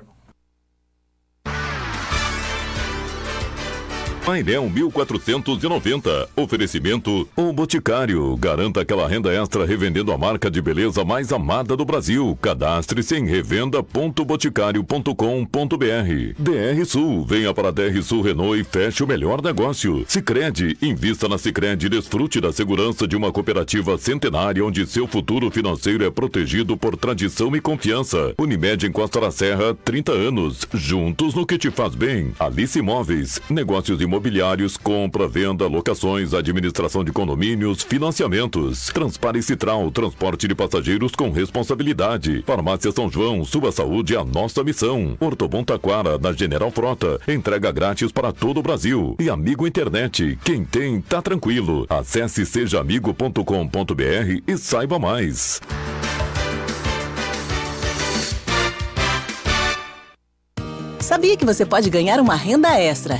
Painel 4.30 4.70
1490. 4.70 6.30
Oferecimento 6.36 7.28
O 7.36 7.52
Boticário. 7.52 8.38
Garanta 8.38 8.82
aquela 8.82 9.08
renda 9.08 9.34
extra 9.34 9.65
revendendo 9.65 10.12
a 10.12 10.20
marca 10.20 10.52
de 10.52 10.62
beleza 10.62 11.04
mais 11.04 11.34
amada 11.34 11.76
do 11.76 11.84
Brasil. 11.84 12.38
Cadastre-se 12.39 13.15
em 13.15 13.26
revenda.boticário.com.br. 13.26 15.15
DR 16.38 16.86
Sul. 16.86 17.26
Venha 17.26 17.52
para 17.56 17.70
a 17.70 17.72
DR 17.72 18.00
Sul 18.04 18.22
Renault 18.22 18.62
e 18.62 18.63
feche 18.63 19.04
o 19.04 19.08
melhor 19.08 19.42
negócio. 19.42 20.06
Sicredi 20.08 20.78
Invista 20.80 21.28
na 21.28 21.39
Sicredi 21.39 21.88
e 21.88 21.89
desfrute 21.89 22.39
da 22.39 22.54
segurança 22.54 23.08
de 23.08 23.15
uma 23.15 23.32
cooperativa 23.32 23.98
centenária 23.98 24.63
onde 24.63 24.86
seu 24.86 25.08
futuro 25.08 25.50
financeiro 25.50 26.06
é 26.06 26.12
protegido 26.12 26.78
por 26.78 26.96
tradição 26.96 27.56
e 27.56 27.60
confiança. 27.60 28.36
Unimed 28.38 28.86
em 28.86 28.92
Costa 28.92 29.22
da 29.22 29.32
Serra, 29.32 29.76
30 29.84 30.12
anos. 30.12 30.68
Juntos 30.72 31.34
no 31.34 31.48
que 31.48 31.58
te 31.58 31.72
faz 31.72 31.96
bem. 31.96 32.32
Alice 32.39 32.78
Imóveis. 32.78 33.42
Negócios 33.50 34.00
imobiliários 34.00 34.18
imobiliários, 34.19 34.75
compra, 34.75 35.27
venda, 35.27 35.65
locações, 35.65 36.34
administração 36.34 37.03
de 37.05 37.12
condomínios, 37.12 37.82
financiamentos. 37.84 38.88
Transpare 38.88 39.41
Citral, 39.41 39.89
transporte 39.91 40.45
de 40.47 40.53
passageiros 40.53 41.13
com 41.13 41.32
responsabilidade. 41.32 42.43
Farmácia 42.45 42.91
São 42.91 43.10
João, 43.10 43.45
sua 43.45 43.71
saúde 43.71 44.15
é 44.15 44.19
a 44.19 44.25
nossa 44.25 44.62
missão. 44.62 45.15
Ortobon 45.19 45.63
Taquara, 45.63 46.17
na 46.17 46.34
General 46.34 46.69
Frota, 46.69 47.19
entrega 47.27 47.71
grátis 47.71 48.12
para 48.12 48.34
todo 48.34 48.60
o 48.60 48.63
Brasil. 48.63 49.15
E 49.19 49.29
Amigo 49.29 49.65
Internet, 49.65 50.38
quem 50.43 50.65
tem, 50.65 50.99
tá 50.99 51.21
tranquilo. 51.21 51.86
Acesse 51.89 52.45
sejaamigo.com.br 52.45 54.43
e 54.45 54.58
saiba 54.58 54.99
mais. 54.99 55.62
Sabia 61.10 61.36
que 61.36 61.43
você 61.43 61.65
pode 61.65 61.89
ganhar 61.89 62.19
uma 62.19 62.36
renda 62.36 62.79
extra 62.79 63.15